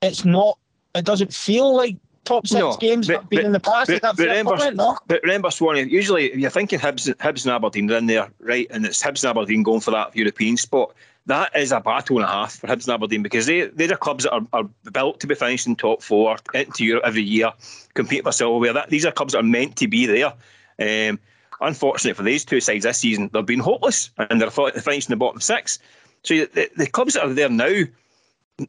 it's 0.02 0.24
not 0.24 0.58
it 0.96 1.04
doesn't 1.04 1.32
feel 1.32 1.74
like 1.74 1.96
top 2.26 2.46
six 2.46 2.60
no, 2.60 2.76
games 2.76 3.06
but, 3.08 3.28
been 3.30 3.38
but, 3.38 3.44
in 3.46 3.52
the 3.52 3.60
past. 3.60 3.88
But, 3.88 4.02
but 4.02 4.18
remember, 4.18 4.56
point, 4.56 4.76
no? 4.76 4.98
but 5.06 5.22
remember, 5.22 5.50
Swanee, 5.50 5.84
usually 5.84 6.36
you're 6.38 6.50
thinking 6.50 6.78
Hibs, 6.78 7.12
Hibs 7.16 7.44
and 7.44 7.54
Aberdeen 7.54 7.90
are 7.90 7.96
in 7.96 8.06
there, 8.06 8.28
right? 8.40 8.66
And 8.70 8.84
it's 8.84 9.02
Hibs 9.02 9.24
and 9.24 9.30
Aberdeen 9.30 9.62
going 9.62 9.80
for 9.80 9.92
that 9.92 10.14
European 10.14 10.56
spot. 10.56 10.92
That 11.26 11.56
is 11.56 11.72
a 11.72 11.80
battle 11.80 12.18
and 12.18 12.24
a 12.24 12.28
half 12.28 12.56
for 12.56 12.66
Hibs 12.66 12.86
and 12.86 12.94
Aberdeen 12.94 13.22
because 13.22 13.46
they, 13.46 13.66
they're 13.66 13.88
the 13.88 13.96
clubs 13.96 14.24
that 14.24 14.32
are, 14.32 14.46
are 14.52 14.64
built 14.92 15.20
to 15.20 15.26
be 15.26 15.34
finished 15.34 15.66
in 15.66 15.76
top 15.76 16.02
four, 16.02 16.36
into 16.54 16.84
Europe 16.84 17.04
every 17.06 17.22
year, 17.22 17.52
compete 17.94 18.24
for 18.24 18.32
silverware. 18.32 18.72
That, 18.72 18.90
these 18.90 19.06
are 19.06 19.12
clubs 19.12 19.32
that 19.32 19.40
are 19.40 19.44
meant 19.44 19.76
to 19.76 19.88
be 19.88 20.06
there. 20.06 20.32
Um, 20.78 21.18
unfortunately 21.60 22.12
for 22.12 22.22
these 22.22 22.44
two 22.44 22.60
sides 22.60 22.84
this 22.84 22.98
season, 22.98 23.30
they've 23.32 23.46
been 23.46 23.60
hopeless 23.60 24.10
and 24.18 24.40
they're 24.40 24.50
finishing 24.50 25.12
the 25.12 25.16
bottom 25.16 25.40
six. 25.40 25.78
So 26.22 26.34
the, 26.34 26.70
the 26.76 26.86
clubs 26.86 27.14
that 27.14 27.24
are 27.24 27.32
there 27.32 27.48
now, 27.48 27.84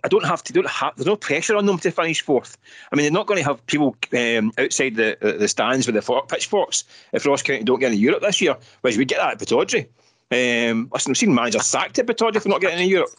I 0.03 0.07
don't 0.09 0.25
have 0.25 0.43
to. 0.43 0.53
Don't 0.53 0.67
have. 0.67 0.95
There's 0.95 1.07
no 1.07 1.15
pressure 1.15 1.55
on 1.55 1.65
them 1.65 1.77
to 1.79 1.91
finish 1.91 2.21
fourth. 2.21 2.57
I 2.91 2.95
mean, 2.95 3.03
they're 3.03 3.11
not 3.11 3.25
going 3.25 3.41
to 3.41 3.47
have 3.47 3.65
people 3.67 3.95
um, 4.13 4.51
outside 4.57 4.95
the 4.95 5.17
the 5.21 5.47
stands 5.47 5.87
with 5.87 5.95
the 5.95 6.21
pitchforks 6.27 6.83
if 7.13 7.25
Ross 7.25 7.41
County 7.41 7.63
don't 7.63 7.79
get 7.79 7.93
into 7.93 8.03
Europe 8.03 8.21
this 8.21 8.41
year. 8.41 8.57
Whereas 8.81 8.97
we 8.97 9.05
get 9.05 9.19
that 9.19 9.33
at 9.33 9.39
Pittodrie. 9.39 9.87
Um, 10.29 10.89
listen, 10.91 11.11
I've 11.11 11.17
seen 11.17 11.33
managers 11.33 11.65
sacked 11.65 11.99
at 11.99 12.05
Pittodrie 12.05 12.41
for 12.41 12.49
not 12.49 12.59
getting 12.59 12.79
into 12.79 12.89
Europe. 12.89 13.11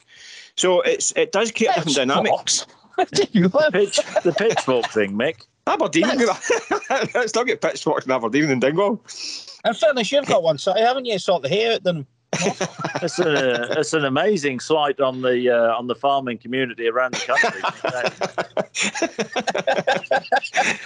So 0.57 0.83
it's 0.83 1.13
it 1.13 1.33
does 1.33 1.53
create 1.53 1.71
a 1.71 1.75
different 1.77 1.97
dynamic. 1.97 2.33
the, 2.99 3.71
pitch, 3.73 4.01
the 4.25 4.35
pitchfork 4.37 4.91
thing, 4.91 5.13
Mick. 5.13 5.45
Aberdeen. 5.67 6.07
Let's 7.15 7.35
not 7.35 7.47
get 7.47 7.61
pitchforks 7.63 8.05
in 8.05 8.13
Aberdeen 8.13 8.51
and 8.51 8.61
Dingwall. 8.61 9.01
In 9.65 9.75
fairness, 9.75 10.13
you've 10.13 10.27
got 10.27 10.43
one, 10.43 10.59
so 10.59 10.75
haven't 10.75 11.05
you? 11.05 11.19
Sort 11.19 11.43
the 11.43 11.49
hair 11.49 11.75
out 11.75 11.85
them. 11.85 12.07
it's, 13.03 13.19
a, 13.19 13.79
it's 13.79 13.95
an 13.95 14.05
amazing 14.05 14.61
slight 14.61 15.01
on 15.01 15.23
the 15.23 15.51
uh, 15.51 15.75
on 15.75 15.87
the 15.87 15.95
farming 15.95 16.37
community 16.37 16.87
around 16.87 17.15
the 17.15 17.25
country. 17.27 17.63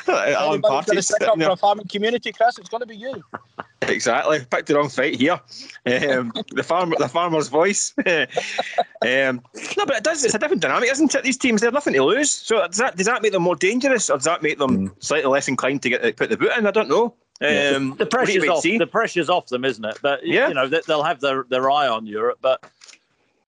Alan 0.34 0.62
Party's 0.62 1.06
stick 1.08 1.22
up 1.22 1.36
for 1.36 1.50
a 1.50 1.56
farming 1.56 1.88
community, 1.88 2.30
Chris. 2.30 2.58
It's 2.58 2.68
going 2.68 2.82
to 2.82 2.86
be 2.86 2.96
you. 2.96 3.24
Exactly. 3.82 4.38
Picked 4.50 4.68
the 4.68 4.76
wrong 4.76 4.88
fight 4.88 5.16
here. 5.16 5.40
Um, 5.86 6.32
the 6.52 6.62
farmer, 6.62 6.94
the 6.96 7.08
farmer's 7.08 7.48
voice. 7.48 7.92
um, 8.06 9.42
no, 9.76 9.84
but 9.84 9.96
it 9.96 10.04
does. 10.04 10.24
It's 10.24 10.34
a 10.34 10.38
different 10.38 10.62
dynamic, 10.62 10.92
isn't 10.92 11.14
it? 11.14 11.24
These 11.24 11.38
teams 11.38 11.60
they 11.60 11.66
have 11.66 11.74
nothing 11.74 11.94
to 11.94 12.04
lose. 12.04 12.30
So 12.30 12.64
does 12.66 12.76
that 12.76 12.96
does 12.96 13.06
that 13.06 13.20
make 13.22 13.32
them 13.32 13.42
more 13.42 13.56
dangerous, 13.56 14.08
or 14.10 14.16
does 14.16 14.24
that 14.24 14.42
make 14.42 14.58
them 14.58 14.90
mm. 14.90 14.94
slightly 15.00 15.28
less 15.28 15.48
inclined 15.48 15.82
to 15.82 15.88
get 15.88 16.16
put 16.16 16.30
the 16.30 16.36
boot 16.36 16.52
in? 16.56 16.66
I 16.66 16.70
don't 16.70 16.88
know. 16.88 17.14
Um, 17.40 17.96
the 17.96 18.06
pressure's 18.06 18.48
off. 18.48 18.62
The 18.62 18.86
pressure's 18.86 19.28
off 19.28 19.46
them, 19.48 19.64
isn't 19.64 19.84
it? 19.84 19.98
But 20.00 20.24
yeah. 20.24 20.48
you 20.48 20.54
know 20.54 20.68
they'll 20.68 21.02
have 21.02 21.20
their, 21.20 21.44
their 21.48 21.70
eye 21.70 21.88
on 21.88 22.06
Europe. 22.06 22.38
But 22.40 22.64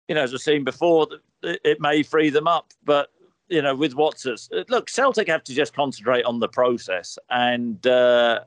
you 0.09 0.15
know, 0.15 0.23
as 0.23 0.35
I've 0.35 0.41
seen 0.41 0.65
before, 0.65 1.07
it 1.43 1.81
may 1.81 2.03
free 2.03 2.31
them 2.31 2.49
up. 2.49 2.73
But 2.85 3.11
you 3.49 3.63
know, 3.63 3.75
with 3.75 3.95
what's 3.95 4.27
look, 4.69 4.89
Celtic 4.89 5.29
have 5.29 5.45
to 5.45 5.55
just 5.55 5.75
concentrate 5.75 6.25
on 6.25 6.41
the 6.41 6.49
process 6.49 7.19
and 7.31 7.87
uh, 7.87 8.41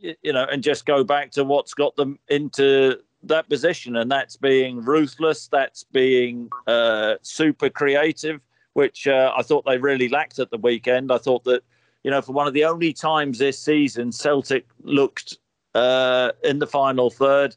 you 0.00 0.32
know, 0.32 0.46
and 0.50 0.62
just 0.62 0.86
go 0.86 1.04
back 1.04 1.30
to 1.32 1.44
what's 1.44 1.74
got 1.74 1.96
them 1.96 2.18
into 2.28 2.98
that 3.22 3.48
position, 3.48 3.96
and 3.96 4.10
that's 4.10 4.36
being 4.36 4.82
ruthless. 4.82 5.48
That's 5.48 5.84
being 5.84 6.50
uh, 6.66 7.14
super 7.22 7.70
creative, 7.70 8.40
which 8.74 9.06
uh, 9.06 9.32
I 9.36 9.42
thought 9.42 9.64
they 9.64 9.78
really 9.78 10.08
lacked 10.08 10.38
at 10.38 10.50
the 10.50 10.58
weekend. 10.58 11.10
I 11.10 11.18
thought 11.18 11.44
that 11.44 11.62
you 12.04 12.10
know, 12.10 12.22
for 12.22 12.32
one 12.32 12.46
of 12.46 12.54
the 12.54 12.64
only 12.64 12.92
times 12.92 13.38
this 13.38 13.58
season, 13.58 14.12
Celtic 14.12 14.66
looked 14.82 15.38
uh, 15.74 16.30
in 16.44 16.60
the 16.60 16.66
final 16.66 17.10
third 17.10 17.56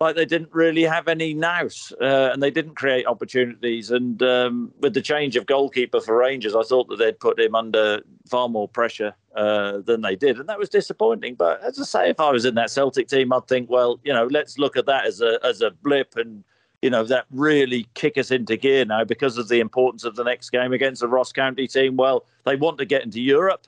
like 0.00 0.14
they 0.14 0.24
didn't 0.24 0.54
really 0.54 0.82
have 0.82 1.08
any 1.08 1.34
nous 1.34 1.92
uh, 2.00 2.30
and 2.32 2.42
they 2.42 2.50
didn't 2.50 2.76
create 2.76 3.06
opportunities. 3.06 3.90
And 3.90 4.22
um, 4.22 4.72
with 4.80 4.94
the 4.94 5.02
change 5.02 5.34
of 5.34 5.46
goalkeeper 5.46 6.00
for 6.00 6.16
Rangers, 6.16 6.54
I 6.54 6.62
thought 6.62 6.88
that 6.88 6.98
they'd 6.98 7.18
put 7.18 7.40
him 7.40 7.54
under 7.54 8.00
far 8.28 8.48
more 8.48 8.68
pressure 8.68 9.14
uh, 9.34 9.78
than 9.78 10.02
they 10.02 10.14
did. 10.14 10.38
And 10.38 10.48
that 10.48 10.58
was 10.58 10.68
disappointing. 10.68 11.34
But 11.34 11.62
as 11.64 11.80
I 11.80 11.84
say, 11.84 12.10
if 12.10 12.20
I 12.20 12.30
was 12.30 12.44
in 12.44 12.54
that 12.54 12.70
Celtic 12.70 13.08
team, 13.08 13.32
I'd 13.32 13.48
think, 13.48 13.68
well, 13.68 13.98
you 14.04 14.12
know, 14.12 14.26
let's 14.26 14.56
look 14.56 14.76
at 14.76 14.86
that 14.86 15.04
as 15.04 15.20
a, 15.20 15.40
as 15.42 15.62
a 15.62 15.72
blip 15.72 16.16
and 16.16 16.44
you 16.82 16.90
know, 16.90 17.04
that 17.04 17.26
really 17.30 17.86
kick 17.94 18.16
us 18.16 18.30
into 18.30 18.56
gear 18.56 18.84
now 18.84 19.04
because 19.04 19.36
of 19.36 19.48
the 19.48 19.60
importance 19.60 20.04
of 20.04 20.16
the 20.16 20.22
next 20.22 20.50
game 20.50 20.72
against 20.72 21.00
the 21.00 21.08
Ross 21.08 21.32
County 21.32 21.66
team. 21.66 21.96
Well, 21.96 22.24
they 22.44 22.56
want 22.56 22.78
to 22.78 22.84
get 22.84 23.02
into 23.02 23.20
Europe, 23.20 23.66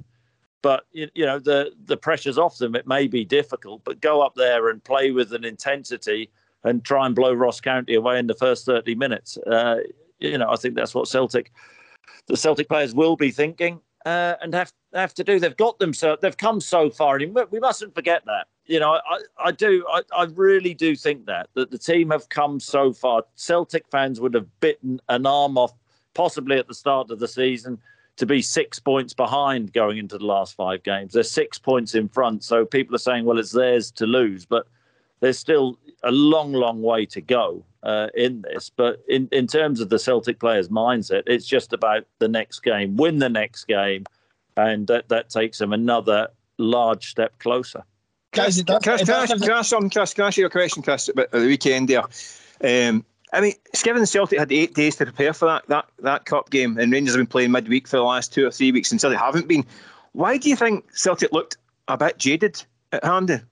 but 0.63 0.85
you, 0.93 1.09
know 1.17 1.39
the 1.39 1.73
the 1.87 1.97
pressure's 1.97 2.39
off 2.39 2.59
them. 2.59 2.75
It 2.75 2.87
may 2.87 3.09
be 3.09 3.25
difficult, 3.25 3.83
but 3.85 4.01
go 4.01 4.21
up 4.23 4.35
there 4.37 4.69
and 4.69 4.83
play 4.85 5.11
with 5.11 5.33
an 5.33 5.45
intensity 5.45 6.31
and 6.63 6.85
try 6.85 7.07
and 7.07 7.15
blow 7.15 7.33
Ross 7.33 7.61
County 7.61 7.95
away 7.95 8.19
in 8.19 8.27
the 8.27 8.35
first 8.35 8.65
thirty 8.65 8.95
minutes. 8.95 9.39
Uh, 9.39 9.79
you 10.21 10.39
know, 10.39 10.51
I 10.51 10.57
think 10.57 10.75
that's 10.75 10.95
what 10.95 11.09
Celtic, 11.09 11.51
the 12.27 12.37
Celtic 12.37 12.69
players 12.69 12.95
will 12.95 13.17
be 13.17 13.31
thinking 13.31 13.81
uh, 14.05 14.35
and 14.41 14.55
have 14.55 14.73
have 14.93 15.15
to 15.15 15.25
do. 15.25 15.39
They've 15.39 15.57
got 15.57 15.79
them 15.79 15.95
so 15.95 16.17
they've 16.21 16.37
come 16.37 16.61
so 16.61 16.91
far, 16.91 17.17
and 17.17 17.37
we 17.51 17.61
mustn't 17.61 17.95
forget 17.95 18.25
that 18.27 18.47
you 18.71 18.79
know, 18.79 18.93
I, 18.93 19.19
I 19.37 19.51
do, 19.51 19.85
I, 19.91 20.03
I 20.17 20.25
really 20.37 20.75
do 20.75 20.95
think 20.95 21.27
that 21.27 21.49
that 21.55 21.73
the 21.73 21.79
team 21.79 22.11
have 22.11 22.29
come 22.29 22.61
so 22.61 22.93
far. 22.93 23.25
Celtic 23.35 23.85
fans 23.91 24.21
would 24.21 24.33
have 24.35 24.47
bitten 24.61 25.01
an 25.09 25.27
arm 25.27 25.59
off, 25.59 25.73
possibly 26.15 26.57
at 26.57 26.69
the 26.69 26.75
start 26.75 27.11
of 27.11 27.19
the 27.19 27.27
season, 27.27 27.79
to 28.17 28.27
be 28.27 28.41
six 28.41 28.79
points 28.79 29.13
behind 29.13 29.73
going 29.73 29.99
into 29.99 30.19
the 30.19 30.25
last 30.25 30.55
five 30.55 30.85
games. 30.85 31.13
They're 31.13 31.25
six 31.25 31.59
points 31.59 31.97
in 31.97 32.09
front, 32.09 32.45
so 32.45 32.65
people 32.65 32.95
are 32.95 32.99
saying, 32.99 33.25
well, 33.25 33.41
it's 33.41 33.51
theirs 33.51 33.91
to 33.93 34.07
lose, 34.07 34.47
but 34.47 34.69
there's 35.21 35.39
still 35.39 35.79
a 36.03 36.11
long, 36.11 36.53
long 36.53 36.83
way 36.83 37.07
to 37.07 37.21
go 37.21 37.65
uh, 37.83 38.09
in 38.15 38.43
this. 38.43 38.71
But 38.75 39.03
in, 39.09 39.29
in 39.33 39.47
terms 39.47 39.81
of 39.81 39.89
the 39.89 39.99
Celtic 39.99 40.41
players' 40.41 40.69
mindset, 40.69 41.23
it's 41.27 41.47
just 41.47 41.73
about 41.73 42.05
the 42.19 42.29
next 42.29 42.61
game, 42.61 42.97
win 42.97 43.19
the 43.19 43.29
next 43.29 43.65
game, 43.65 44.05
and 44.57 44.87
that, 44.89 45.09
that 45.09 45.31
takes 45.31 45.59
them 45.59 45.73
another 45.73 46.29
large 46.59 47.11
step 47.11 47.39
closer. 47.39 47.85
Chris, 48.33 48.63
can, 48.63 48.81
can, 48.81 48.99
can, 48.99 49.11
I, 49.11 49.27
can, 49.27 49.51
I, 49.51 49.63
some, 49.63 49.91
Chris, 49.91 50.15
can 50.15 50.25
I 50.25 50.29
ask 50.29 50.37
you 50.37 50.47
a 50.47 50.51
question, 50.51 50.83
Chris, 50.83 51.09
about 51.09 51.31
the 51.31 51.39
weekend 51.39 51.89
there? 51.89 52.05
Um, 52.63 53.05
I 53.33 53.41
mean, 53.41 53.55
Skiven 53.75 54.07
Celtic 54.07 54.39
had 54.39 54.53
eight 54.53 54.75
days 54.75 54.97
to 54.97 55.05
prepare 55.05 55.33
for 55.33 55.47
that, 55.47 55.67
that 55.69 55.89
that 56.01 56.25
cup 56.27 56.51
game, 56.51 56.79
and 56.79 56.93
Rangers 56.93 57.15
have 57.15 57.21
been 57.21 57.27
playing 57.27 57.51
midweek 57.53 57.89
for 57.89 57.97
the 57.97 58.03
last 58.03 58.33
two 58.33 58.47
or 58.47 58.51
three 58.51 58.73
weeks, 58.73 58.91
and 58.91 59.01
Celtic 59.01 59.19
haven't 59.19 59.49
been. 59.49 59.65
Why 60.13 60.37
do 60.37 60.49
you 60.49 60.57
think 60.57 60.85
Celtic 60.95 61.33
looked 61.33 61.57
a 61.89 61.97
bit 61.97 62.19
jaded 62.19 62.63
at 62.93 63.05
Hampden? 63.05 63.47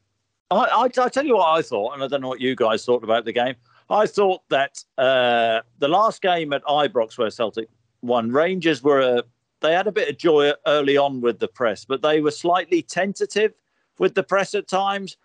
I, 0.50 0.56
I, 0.56 0.84
I 0.84 1.08
tell 1.08 1.26
you 1.26 1.36
what 1.36 1.58
I 1.58 1.62
thought, 1.62 1.94
and 1.94 2.02
I 2.02 2.08
don't 2.08 2.20
know 2.20 2.28
what 2.28 2.40
you 2.40 2.54
guys 2.54 2.84
thought 2.84 3.04
about 3.04 3.24
the 3.24 3.32
game. 3.32 3.54
I 3.90 4.06
thought 4.06 4.42
that 4.50 4.82
uh, 4.96 5.60
the 5.78 5.88
last 5.88 6.22
game 6.22 6.52
at 6.52 6.62
Ibrox, 6.64 7.18
where 7.18 7.30
Celtic 7.30 7.68
won, 8.02 8.30
Rangers 8.30 8.82
were 8.82 9.00
a, 9.00 9.24
they 9.60 9.72
had 9.72 9.86
a 9.86 9.92
bit 9.92 10.08
of 10.08 10.18
joy 10.18 10.52
early 10.66 10.96
on 10.96 11.20
with 11.20 11.38
the 11.38 11.48
press, 11.48 11.84
but 11.84 12.02
they 12.02 12.20
were 12.20 12.30
slightly 12.30 12.82
tentative 12.82 13.52
with 13.98 14.14
the 14.14 14.22
press 14.22 14.54
at 14.54 14.68
times. 14.68 15.16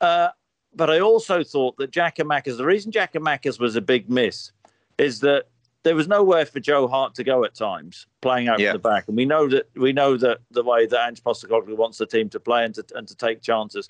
Uh, 0.00 0.28
but 0.74 0.90
I 0.90 1.00
also 1.00 1.42
thought 1.42 1.76
that 1.78 1.90
Giakoumakis, 1.90 2.58
the 2.58 2.66
reason 2.66 2.92
Giakoumakis 2.92 3.58
was 3.58 3.76
a 3.76 3.80
big 3.80 4.10
miss 4.10 4.52
is 4.98 5.20
that 5.20 5.46
there 5.84 5.94
was 5.94 6.08
nowhere 6.08 6.44
for 6.44 6.60
Joe 6.60 6.86
Hart 6.86 7.14
to 7.14 7.24
go 7.24 7.44
at 7.44 7.54
times, 7.54 8.06
playing 8.20 8.48
out 8.48 8.58
yeah. 8.58 8.72
the 8.72 8.78
back. 8.78 9.04
And 9.08 9.16
we 9.16 9.24
know 9.24 9.48
that 9.48 9.70
we 9.74 9.92
know 9.92 10.16
that 10.16 10.40
the 10.50 10.64
way 10.64 10.84
that 10.84 11.08
Ange 11.08 11.22
Postecoglou 11.22 11.76
wants 11.76 11.98
the 11.98 12.06
team 12.06 12.28
to 12.30 12.40
play 12.40 12.64
and 12.64 12.74
to, 12.74 12.84
and 12.94 13.06
to 13.08 13.14
take 13.14 13.40
chances. 13.40 13.88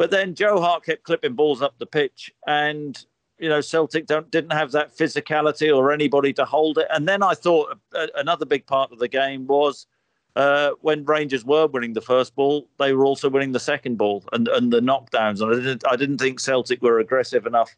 But 0.00 0.10
then 0.10 0.34
Joe 0.34 0.62
Hart 0.62 0.86
kept 0.86 1.02
clipping 1.02 1.34
balls 1.34 1.60
up 1.60 1.74
the 1.76 1.84
pitch, 1.84 2.32
and 2.46 2.98
you 3.38 3.50
know 3.50 3.60
Celtic 3.60 4.06
don't 4.06 4.30
didn't 4.30 4.52
have 4.52 4.72
that 4.72 4.96
physicality 4.96 5.76
or 5.76 5.92
anybody 5.92 6.32
to 6.32 6.46
hold 6.46 6.78
it. 6.78 6.86
And 6.88 7.06
then 7.06 7.22
I 7.22 7.34
thought 7.34 7.78
another 8.14 8.46
big 8.46 8.64
part 8.64 8.92
of 8.92 8.98
the 8.98 9.08
game 9.08 9.46
was 9.46 9.86
uh, 10.36 10.70
when 10.80 11.04
Rangers 11.04 11.44
were 11.44 11.66
winning 11.66 11.92
the 11.92 12.00
first 12.00 12.34
ball, 12.34 12.66
they 12.78 12.94
were 12.94 13.04
also 13.04 13.28
winning 13.28 13.52
the 13.52 13.60
second 13.60 13.98
ball 13.98 14.24
and, 14.32 14.48
and 14.48 14.72
the 14.72 14.80
knockdowns. 14.80 15.42
And 15.42 15.52
I 15.52 15.56
didn't, 15.56 15.84
I 15.86 15.96
didn't 15.96 16.16
think 16.16 16.40
Celtic 16.40 16.80
were 16.80 16.98
aggressive 16.98 17.44
enough 17.44 17.76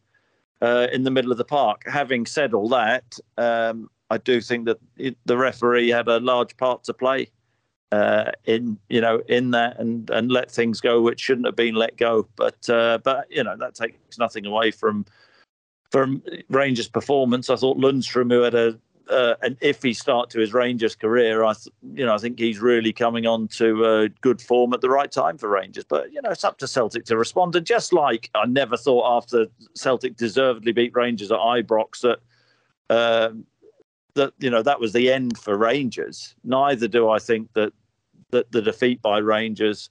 uh, 0.61 0.87
in 0.93 1.03
the 1.03 1.11
middle 1.11 1.33
of 1.33 1.39
the 1.39 1.45
park. 1.45 1.83
Having 1.89 2.27
said 2.27 2.55
all 2.55 2.69
that, 2.69 3.19
um, 3.37 3.91
I 4.11 4.19
do 4.19 4.41
think 4.41 4.67
that 4.67 4.79
it, 4.97 5.17
the 5.25 5.37
referee 5.37 5.89
had 5.89 6.07
a 6.07 6.21
large 6.21 6.57
part 6.57 6.85
to 6.85 6.95
play 6.95 7.33
uh, 7.93 8.33
in 8.47 8.79
you 8.89 9.01
know 9.01 9.23
in 9.29 9.51
that 9.51 9.79
and 9.79 10.09
and 10.11 10.33
let 10.33 10.51
things 10.51 10.81
go 10.81 11.03
which 11.03 11.21
shouldn't 11.21 11.47
have 11.47 11.55
been 11.55 11.75
let 11.75 11.97
go. 11.99 12.27
But 12.37 12.69
uh, 12.69 12.99
but 13.05 13.27
you 13.31 13.45
know 13.45 13.57
that 13.59 13.75
takes 13.75 14.19
nothing 14.19 14.47
away 14.47 14.71
from 14.71 15.05
from 15.91 16.23
Rangers' 16.49 16.89
performance. 16.89 17.51
I 17.51 17.57
thought 17.57 17.77
Lundstram, 17.77 18.33
who 18.33 18.41
had 18.41 18.55
a 18.55 18.79
uh, 19.11 19.35
an 19.43 19.57
iffy 19.57 19.95
start 19.95 20.31
to 20.31 20.41
his 20.41 20.55
Rangers 20.55 20.95
career, 20.95 21.45
I 21.45 21.53
th- 21.53 21.69
you 21.95 22.07
know 22.07 22.15
I 22.15 22.19
think 22.19 22.39
he's 22.39 22.61
really 22.61 22.95
coming 22.95 23.27
on 23.27 23.47
to 23.49 23.85
uh, 23.85 24.09
good 24.23 24.41
form 24.41 24.73
at 24.73 24.81
the 24.81 24.89
right 24.89 25.13
time 25.13 25.37
for 25.37 25.51
Rangers. 25.51 25.85
But 25.85 26.11
you 26.13 26.23
know 26.23 26.31
it's 26.31 26.45
up 26.45 26.57
to 26.59 26.67
Celtic 26.67 27.05
to 27.07 27.19
respond. 27.19 27.55
And 27.57 27.67
just 27.67 27.93
like 27.93 28.31
I 28.35 28.47
never 28.47 28.79
thought 28.79 29.19
after 29.19 29.49
Celtic 29.75 30.17
deservedly 30.17 30.73
beat 30.73 30.97
Rangers 30.97 31.31
at 31.31 31.39
Ibrox 31.39 32.01
that 32.01 32.21
um, 32.89 33.45
that 34.15 34.33
you 34.39 34.49
know 34.49 34.63
that 34.63 34.81
was 34.81 34.95
the 34.95 35.13
end 35.13 35.37
for 35.37 35.59
Rangers. 35.59 36.35
Neither 36.43 36.89
do 36.89 37.11
I 37.11 37.19
think 37.19 37.53
that 37.53 37.75
that 38.33 38.51
the 38.51 38.61
defeat 38.61 39.01
by 39.01 39.19
Rangers. 39.19 39.91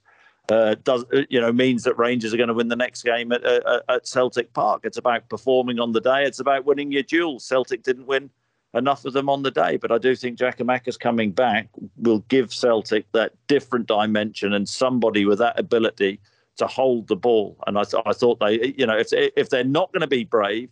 Uh, 0.50 0.74
does 0.82 1.04
uh, 1.14 1.22
you 1.30 1.40
know 1.40 1.52
means 1.52 1.84
that 1.84 1.96
Rangers 1.96 2.34
are 2.34 2.36
going 2.36 2.48
to 2.48 2.54
win 2.54 2.68
the 2.68 2.76
next 2.76 3.04
game 3.04 3.32
at, 3.32 3.42
at, 3.44 3.82
at 3.88 4.06
Celtic 4.06 4.52
Park? 4.52 4.82
It's 4.84 4.98
about 4.98 5.28
performing 5.28 5.80
on 5.80 5.92
the 5.92 6.00
day. 6.00 6.24
It's 6.24 6.40
about 6.40 6.64
winning 6.64 6.92
your 6.92 7.04
duels. 7.04 7.44
Celtic 7.44 7.82
didn't 7.82 8.06
win 8.06 8.28
enough 8.74 9.04
of 9.04 9.12
them 9.12 9.28
on 9.28 9.42
the 9.42 9.50
day. 9.50 9.76
But 9.76 9.92
I 9.92 9.98
do 9.98 10.14
think 10.16 10.38
Giakoumakis 10.38 10.98
coming 10.98 11.30
back 11.30 11.68
will 11.96 12.20
give 12.28 12.52
Celtic 12.52 13.10
that 13.12 13.32
different 13.46 13.86
dimension 13.86 14.52
and 14.52 14.68
somebody 14.68 15.24
with 15.24 15.38
that 15.38 15.58
ability 15.58 16.20
to 16.56 16.66
hold 16.66 17.08
the 17.08 17.16
ball. 17.16 17.56
And 17.66 17.78
I, 17.78 17.84
th- 17.84 18.02
I 18.06 18.12
thought 18.12 18.40
they, 18.40 18.74
you 18.76 18.86
know, 18.86 18.96
if 18.96 19.08
if 19.12 19.48
they're 19.48 19.64
not 19.64 19.92
going 19.92 20.00
to 20.00 20.06
be 20.06 20.24
brave 20.24 20.70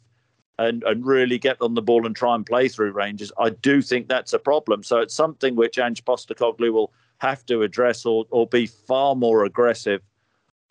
and 0.59 0.83
and 0.85 1.05
really 1.07 1.39
get 1.39 1.57
on 1.61 1.75
the 1.75 1.83
ball 1.83 2.07
and 2.07 2.15
try 2.15 2.35
and 2.35 2.45
play 2.45 2.69
through 2.69 2.93
Rangers, 2.93 3.33
I 3.39 3.51
do 3.51 3.81
think 3.83 4.09
that's 4.09 4.33
a 4.33 4.39
problem. 4.39 4.83
So 4.83 4.99
it's 4.99 5.15
something 5.15 5.57
which 5.57 5.79
Ange 5.79 6.05
Postecoglou 6.05 6.73
will 6.73 6.93
have 7.21 7.45
to 7.47 7.63
address 7.63 8.05
or 8.05 8.27
or 8.31 8.47
be 8.47 8.67
far 8.67 9.15
more 9.15 9.45
aggressive 9.45 10.03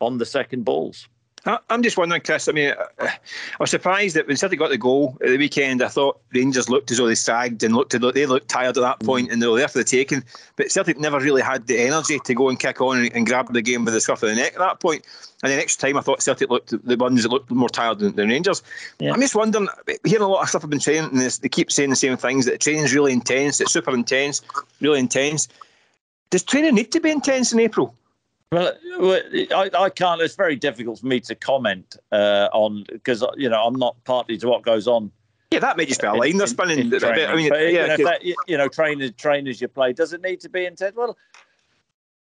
on 0.01 0.17
the 0.17 0.25
second 0.25 0.65
balls. 0.65 1.07
I'm 1.45 1.83
just 1.83 1.97
wondering, 1.97 2.21
Chris. 2.21 2.47
I 2.47 2.51
mean, 2.51 2.73
uh, 2.99 3.07
I 3.07 3.09
was 3.59 3.71
surprised 3.71 4.15
that 4.15 4.27
when 4.27 4.35
Celtic 4.35 4.59
got 4.59 4.69
the 4.69 4.77
goal 4.77 5.17
at 5.21 5.29
the 5.29 5.37
weekend, 5.37 5.81
I 5.81 5.87
thought 5.87 6.19
Rangers 6.33 6.69
looked 6.69 6.91
as 6.91 6.97
though 6.97 7.07
they 7.07 7.15
sagged 7.15 7.63
and 7.63 7.75
looked 7.75 7.91
they 7.91 8.25
looked 8.25 8.49
tired 8.49 8.77
at 8.77 8.81
that 8.81 8.99
mm. 8.99 9.05
point 9.05 9.31
and 9.31 9.41
they 9.41 9.47
were 9.47 9.57
there 9.57 9.67
for 9.67 9.77
the 9.77 9.83
taking. 9.83 10.23
But 10.57 10.71
Celtic 10.71 10.99
never 10.99 11.19
really 11.19 11.41
had 11.41 11.67
the 11.67 11.79
energy 11.79 12.19
to 12.19 12.33
go 12.33 12.49
and 12.49 12.59
kick 12.59 12.81
on 12.81 12.99
and, 12.99 13.15
and 13.15 13.25
grab 13.25 13.53
the 13.53 13.61
game 13.61 13.85
by 13.85 13.91
the 13.91 14.01
scruff 14.01 14.21
of 14.21 14.29
the 14.29 14.35
neck 14.35 14.53
at 14.53 14.59
that 14.59 14.79
point. 14.79 15.05
And 15.41 15.51
the 15.51 15.55
next 15.55 15.77
time, 15.77 15.97
I 15.97 16.01
thought 16.01 16.21
Celtic 16.21 16.49
looked 16.49 16.73
the 16.85 16.97
ones 16.97 17.23
that 17.23 17.29
looked 17.29 17.49
more 17.49 17.69
tired 17.69 17.99
than, 17.99 18.15
than 18.15 18.29
Rangers. 18.29 18.61
Yeah. 18.99 19.13
I'm 19.13 19.21
just 19.21 19.35
wondering, 19.35 19.69
hearing 20.03 20.23
a 20.23 20.27
lot 20.27 20.43
of 20.43 20.49
stuff 20.49 20.65
I've 20.65 20.69
been 20.69 20.81
saying, 20.81 21.05
and 21.05 21.19
they 21.19 21.49
keep 21.49 21.71
saying 21.71 21.89
the 21.89 21.95
same 21.95 22.17
things 22.17 22.45
that 22.45 22.51
the 22.51 22.57
training's 22.57 22.93
really 22.93 23.13
intense, 23.13 23.61
it's 23.61 23.71
super 23.71 23.93
intense, 23.93 24.41
really 24.81 24.99
intense. 24.99 25.47
Does 26.29 26.43
training 26.43 26.75
need 26.75 26.91
to 26.91 26.99
be 26.99 27.09
intense 27.09 27.53
in 27.53 27.59
April? 27.59 27.95
Well, 28.51 28.73
I, 29.01 29.69
I, 29.77 29.89
can't. 29.89 30.21
It's 30.21 30.35
very 30.35 30.55
difficult 30.55 30.99
for 30.99 31.05
me 31.05 31.19
to 31.21 31.35
comment 31.35 31.97
uh, 32.11 32.49
on 32.51 32.83
because 32.91 33.23
you 33.37 33.47
know 33.47 33.63
I'm 33.63 33.75
not 33.75 34.03
party 34.05 34.37
to 34.39 34.47
what 34.47 34.63
goes 34.63 34.87
on. 34.87 35.11
Yeah, 35.51 35.59
that 35.59 35.77
may 35.77 35.85
just 35.85 36.01
be 36.01 36.07
a 36.07 36.13
line 36.13 36.37
they're 36.37 36.47
spinning. 36.47 36.79
I 36.79 37.35
mean, 37.35 37.49
but, 37.49 37.71
yeah, 37.71 37.95
you 37.95 37.97
know, 37.97 38.05
that, 38.05 38.23
you 38.23 38.57
know, 38.57 38.67
trainers, 38.67 39.11
trainers 39.13 39.59
you 39.59 39.67
play. 39.67 39.93
Does 39.93 40.13
it 40.13 40.21
need 40.21 40.39
to 40.41 40.49
be 40.49 40.65
intense? 40.65 40.95
Well, 40.95 41.17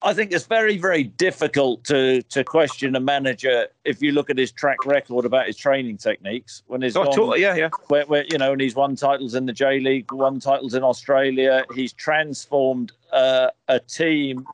I 0.04 0.14
think 0.14 0.32
it's 0.32 0.46
very, 0.46 0.78
very 0.78 1.04
difficult 1.04 1.84
to 1.86 2.22
to 2.22 2.44
question 2.44 2.96
a 2.96 3.00
manager 3.00 3.68
if 3.84 4.02
you 4.02 4.12
look 4.12 4.30
at 4.30 4.38
his 4.38 4.52
track 4.52 4.86
record 4.86 5.26
about 5.26 5.48
his 5.48 5.58
training 5.58 5.98
techniques. 5.98 6.62
When 6.68 6.84
he's 6.84 6.96
oh, 6.96 7.06
gone, 7.06 7.14
totally, 7.14 7.42
yeah, 7.42 7.56
yeah, 7.56 7.70
where, 7.88 8.06
where, 8.06 8.26
you 8.30 8.38
know, 8.38 8.52
and 8.52 8.62
he's 8.62 8.76
won 8.76 8.96
titles 8.96 9.34
in 9.34 9.48
the 9.48 9.54
J 9.54 9.80
League, 9.80 10.12
won 10.12 10.40
titles 10.40 10.76
in 10.76 10.84
Australia. 10.84 11.64
He's 11.74 11.94
transformed 11.94 12.92
uh, 13.12 13.50
a 13.68 13.80
team 13.80 14.46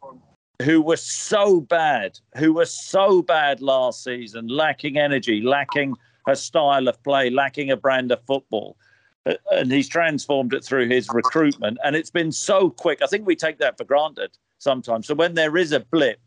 who 0.62 0.82
were 0.82 0.98
so 0.98 1.60
bad, 1.60 2.20
who 2.38 2.54
were 2.54 2.66
so 2.66 3.22
bad 3.22 3.62
last 3.62 4.04
season, 4.04 4.48
lacking 4.48 4.98
energy, 4.98 5.42
lacking 5.42 5.96
a 6.26 6.38
style 6.38 6.88
of 6.88 7.04
play, 7.04 7.30
lacking 7.30 7.70
a 7.70 7.76
brand 7.76 8.14
of 8.14 8.22
football. 8.26 8.78
Uh, 9.26 9.34
and 9.52 9.74
he's 9.74 9.90
transformed 9.90 10.54
it 10.54 10.64
through 10.64 10.88
his 10.88 11.10
recruitment. 11.10 11.78
And 11.84 11.98
it's 11.98 12.12
been 12.12 12.32
so 12.32 12.70
quick. 12.70 13.02
I 13.02 13.08
think 13.08 13.28
we 13.28 13.36
take 13.36 13.58
that 13.58 13.78
for 13.78 13.84
granted 13.84 14.32
sometimes. 14.63 15.08
So 15.08 15.13
when 15.13 15.36
there 15.36 15.58
is 15.58 15.71
a 15.71 15.82
blip, 15.82 16.19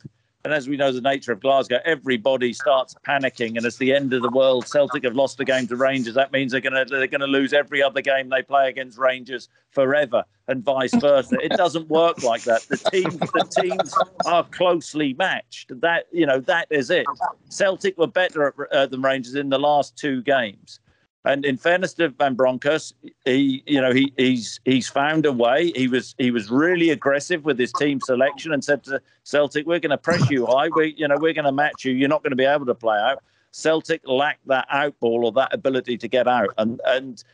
and 0.44 0.54
as 0.54 0.68
we 0.68 0.76
know, 0.76 0.92
the 0.92 1.00
nature 1.00 1.32
of 1.32 1.40
Glasgow, 1.40 1.80
everybody 1.84 2.52
starts 2.52 2.94
panicking, 3.04 3.56
and 3.56 3.66
it's 3.66 3.78
the 3.78 3.92
end 3.92 4.12
of 4.12 4.22
the 4.22 4.30
world. 4.30 4.68
Celtic 4.68 5.02
have 5.02 5.16
lost 5.16 5.40
a 5.40 5.44
game 5.44 5.66
to 5.66 5.74
Rangers. 5.74 6.14
That 6.14 6.30
means 6.30 6.52
they're 6.52 6.60
going 6.60 6.72
to 6.72 6.84
they're 6.88 7.08
going 7.08 7.20
to 7.20 7.26
lose 7.26 7.52
every 7.52 7.82
other 7.82 8.00
game 8.00 8.28
they 8.28 8.42
play 8.42 8.68
against 8.68 8.96
Rangers 8.96 9.48
forever, 9.72 10.22
and 10.46 10.62
vice 10.62 10.94
versa. 10.94 11.36
it 11.42 11.50
doesn't 11.56 11.88
work 11.88 12.22
like 12.22 12.44
that. 12.44 12.62
The 12.68 12.76
teams 12.76 13.18
the 13.18 13.60
teams 13.60 13.92
are 14.24 14.44
closely 14.44 15.14
matched. 15.14 15.80
That 15.80 16.06
you 16.12 16.26
know 16.26 16.38
that 16.38 16.68
is 16.70 16.90
it. 16.90 17.06
Celtic 17.48 17.98
were 17.98 18.06
better 18.06 18.46
at, 18.46 18.72
uh, 18.72 18.86
than 18.86 19.02
Rangers 19.02 19.34
in 19.34 19.48
the 19.48 19.58
last 19.58 19.98
two 19.98 20.22
games. 20.22 20.78
And 21.26 21.44
in 21.44 21.56
fairness 21.56 21.92
to 21.94 22.08
Van 22.10 22.34
Bronckhorst, 22.34 22.94
he, 23.24 23.64
you 23.66 23.80
know, 23.80 23.92
he, 23.92 24.12
he's 24.16 24.60
he's 24.64 24.88
found 24.88 25.26
a 25.26 25.32
way. 25.32 25.72
He 25.74 25.88
was 25.88 26.14
he 26.18 26.30
was 26.30 26.52
really 26.52 26.90
aggressive 26.90 27.44
with 27.44 27.58
his 27.58 27.72
team 27.72 28.00
selection 28.00 28.52
and 28.52 28.62
said 28.62 28.84
to 28.84 29.02
Celtic, 29.24 29.66
"We're 29.66 29.80
going 29.80 29.90
to 29.90 29.98
press 29.98 30.30
you 30.30 30.46
high. 30.46 30.68
We, 30.68 30.94
you 30.96 31.08
know, 31.08 31.16
we're 31.18 31.34
going 31.34 31.44
to 31.44 31.52
match 31.52 31.84
you. 31.84 31.92
You're 31.92 32.08
not 32.08 32.22
going 32.22 32.30
to 32.30 32.36
be 32.36 32.44
able 32.44 32.66
to 32.66 32.76
play 32.76 32.96
out." 32.96 33.24
Celtic 33.50 34.02
lacked 34.06 34.46
that 34.46 34.68
out 34.70 34.98
ball 35.00 35.24
or 35.26 35.32
that 35.32 35.52
ability 35.52 35.98
to 35.98 36.06
get 36.06 36.28
out, 36.28 36.50
and 36.58 36.80
and 36.86 37.24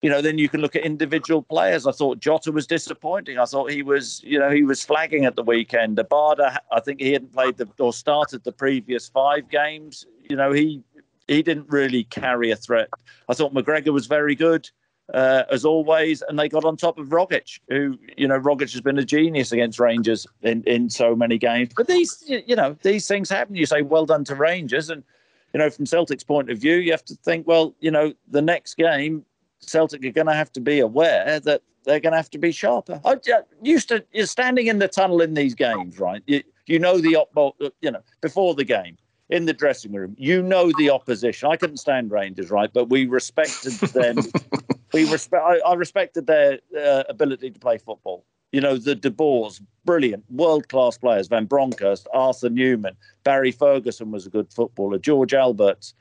you 0.00 0.10
know, 0.10 0.20
then 0.20 0.36
you 0.36 0.50
can 0.50 0.60
look 0.60 0.76
at 0.76 0.84
individual 0.84 1.42
players. 1.42 1.86
I 1.86 1.92
thought 1.92 2.20
Jota 2.20 2.52
was 2.52 2.66
disappointing. 2.66 3.38
I 3.38 3.46
thought 3.46 3.70
he 3.70 3.82
was, 3.82 4.22
you 4.22 4.38
know, 4.38 4.50
he 4.50 4.62
was 4.62 4.84
flagging 4.84 5.24
at 5.24 5.34
the 5.34 5.42
weekend. 5.42 5.96
Abada, 5.96 6.58
I 6.70 6.80
think 6.80 7.00
he 7.00 7.12
hadn't 7.12 7.32
played 7.32 7.56
the 7.56 7.66
or 7.78 7.92
started 7.92 8.44
the 8.44 8.52
previous 8.52 9.08
five 9.08 9.48
games. 9.48 10.04
You 10.28 10.36
know, 10.36 10.52
he 10.52 10.82
he 11.28 11.42
didn't 11.42 11.70
really 11.70 12.04
carry 12.04 12.50
a 12.50 12.56
threat. 12.56 12.88
I 13.28 13.34
thought 13.34 13.54
McGregor 13.54 13.92
was 13.92 14.06
very 14.06 14.34
good. 14.34 14.68
Uh, 15.12 15.44
as 15.50 15.66
always, 15.66 16.22
and 16.22 16.38
they 16.38 16.48
got 16.48 16.64
on 16.64 16.78
top 16.78 16.98
of 16.98 17.08
Rogic, 17.08 17.60
who 17.68 17.98
you 18.16 18.26
know 18.26 18.40
Rogic 18.40 18.72
has 18.72 18.80
been 18.80 18.98
a 18.98 19.04
genius 19.04 19.52
against 19.52 19.78
Rangers 19.78 20.26
in, 20.40 20.62
in 20.62 20.88
so 20.88 21.14
many 21.14 21.36
games. 21.36 21.72
But 21.76 21.88
these 21.88 22.24
you 22.26 22.56
know 22.56 22.74
these 22.82 23.06
things 23.06 23.28
happen. 23.28 23.54
You 23.54 23.66
say 23.66 23.82
well 23.82 24.06
done 24.06 24.24
to 24.24 24.34
Rangers, 24.34 24.88
and 24.88 25.04
you 25.52 25.58
know 25.58 25.68
from 25.68 25.84
Celtic's 25.84 26.24
point 26.24 26.48
of 26.48 26.56
view, 26.56 26.76
you 26.76 26.90
have 26.90 27.04
to 27.04 27.14
think 27.16 27.46
well 27.46 27.74
you 27.80 27.90
know 27.90 28.14
the 28.28 28.40
next 28.40 28.78
game 28.78 29.26
Celtic 29.60 30.02
are 30.06 30.10
going 30.10 30.26
to 30.26 30.32
have 30.32 30.50
to 30.54 30.60
be 30.60 30.80
aware 30.80 31.38
that 31.40 31.60
they're 31.84 32.00
going 32.00 32.12
to 32.12 32.16
have 32.16 32.30
to 32.30 32.38
be 32.38 32.50
sharper. 32.50 32.98
I 33.04 33.18
used 33.60 33.88
to 33.90 34.02
you're 34.12 34.24
standing 34.24 34.68
in 34.68 34.78
the 34.78 34.88
tunnel 34.88 35.20
in 35.20 35.34
these 35.34 35.54
games, 35.54 36.00
right? 36.00 36.22
You, 36.26 36.42
you 36.66 36.78
know 36.78 36.96
the 36.96 37.16
op, 37.16 37.56
you 37.82 37.90
know 37.90 38.00
before 38.22 38.54
the 38.54 38.64
game 38.64 38.96
in 39.30 39.46
the 39.46 39.52
dressing 39.52 39.92
room. 39.92 40.14
You 40.18 40.42
know 40.42 40.70
the 40.76 40.90
opposition. 40.90 41.48
I 41.50 41.56
couldn't 41.56 41.78
stand 41.78 42.10
Rangers, 42.10 42.50
right? 42.50 42.72
But 42.72 42.90
we 42.90 43.06
respected 43.06 43.72
them. 43.72 44.18
we 44.92 45.10
respect. 45.10 45.42
I, 45.44 45.58
I 45.60 45.74
respected 45.74 46.26
their 46.26 46.58
uh, 46.78 47.04
ability 47.08 47.50
to 47.50 47.58
play 47.58 47.78
football. 47.78 48.24
You 48.52 48.60
know 48.60 48.76
the 48.76 48.94
De 48.94 49.10
Boers, 49.10 49.60
brilliant, 49.84 50.24
world 50.30 50.68
class 50.68 50.96
players. 50.96 51.26
Van 51.26 51.46
Bronckhorst, 51.46 52.06
Arthur 52.12 52.50
Numan, 52.50 52.94
Barry 53.24 53.50
Ferguson 53.50 54.10
was 54.10 54.26
a 54.26 54.30
good 54.30 54.52
footballer. 54.52 54.98
George 54.98 55.32
Albertz. 55.32 55.94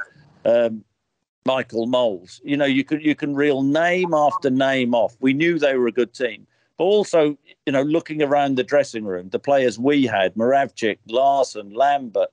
Um, 0.46 0.84
Michael 1.46 1.88
Mols. 1.88 2.40
You 2.44 2.58
know, 2.58 2.66
you 2.66 2.84
can 2.84 3.02
you 3.02 3.16
can 3.16 3.36
reel 3.36 3.64
name 3.64 4.14
after 4.14 4.50
name 4.50 4.96
off. 4.96 5.16
We 5.20 5.34
knew 5.34 5.60
they 5.60 5.76
were 5.76 5.88
a 5.88 5.92
good 5.92 6.14
team, 6.14 6.48
but 6.78 6.86
also, 6.86 7.38
you 7.66 7.74
know, 7.74 7.82
looking 7.82 8.22
around 8.22 8.56
the 8.56 8.64
dressing 8.64 9.04
room, 9.04 9.30
the 9.30 9.40
players 9.40 9.78
we 9.78 10.06
had: 10.06 10.36
Moravcik, 10.36 11.00
Larsson, 11.08 11.74
Lambert, 11.74 12.30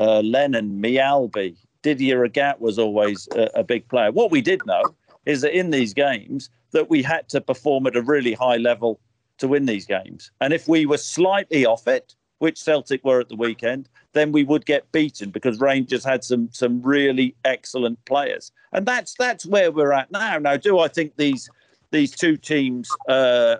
uh, 0.00 0.20
Lennon, 0.20 0.80
Mjällby, 0.80 1.56
Didier 1.82 2.24
Agathe 2.26 2.60
was 2.60 2.78
always 2.78 3.28
a, 3.34 3.50
a 3.54 3.64
big 3.64 3.88
player. 3.88 4.12
What 4.12 4.30
we 4.30 4.40
did 4.40 4.60
know 4.66 4.82
is 5.24 5.40
that 5.42 5.56
in 5.56 5.70
these 5.70 5.94
games 5.94 6.50
that 6.72 6.90
we 6.90 7.02
had 7.02 7.28
to 7.30 7.40
perform 7.40 7.86
at 7.86 7.96
a 7.96 8.02
really 8.02 8.34
high 8.34 8.56
level 8.56 9.00
to 9.38 9.48
win 9.48 9.66
these 9.66 9.86
games. 9.86 10.30
And 10.40 10.52
if 10.52 10.66
we 10.68 10.86
were 10.86 10.98
slightly 10.98 11.66
off 11.66 11.86
it, 11.86 12.14
which 12.38 12.62
Celtic 12.62 13.04
were 13.04 13.20
at 13.20 13.28
the 13.28 13.36
weekend, 13.36 13.88
then 14.12 14.32
we 14.32 14.44
would 14.44 14.66
get 14.66 14.90
beaten 14.92 15.30
because 15.30 15.58
Rangers 15.58 16.04
had 16.04 16.22
some 16.22 16.48
some 16.52 16.82
really 16.82 17.34
excellent 17.44 18.04
players. 18.04 18.52
And 18.72 18.84
that's 18.86 19.14
that's 19.14 19.46
where 19.46 19.72
we're 19.72 19.92
at 19.92 20.10
now. 20.10 20.38
Now, 20.38 20.56
do 20.56 20.78
I 20.78 20.88
think 20.88 21.16
these 21.16 21.48
these 21.90 22.10
two 22.10 22.36
teams 22.36 22.90
uh, 23.08 23.56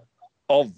of 0.48 0.72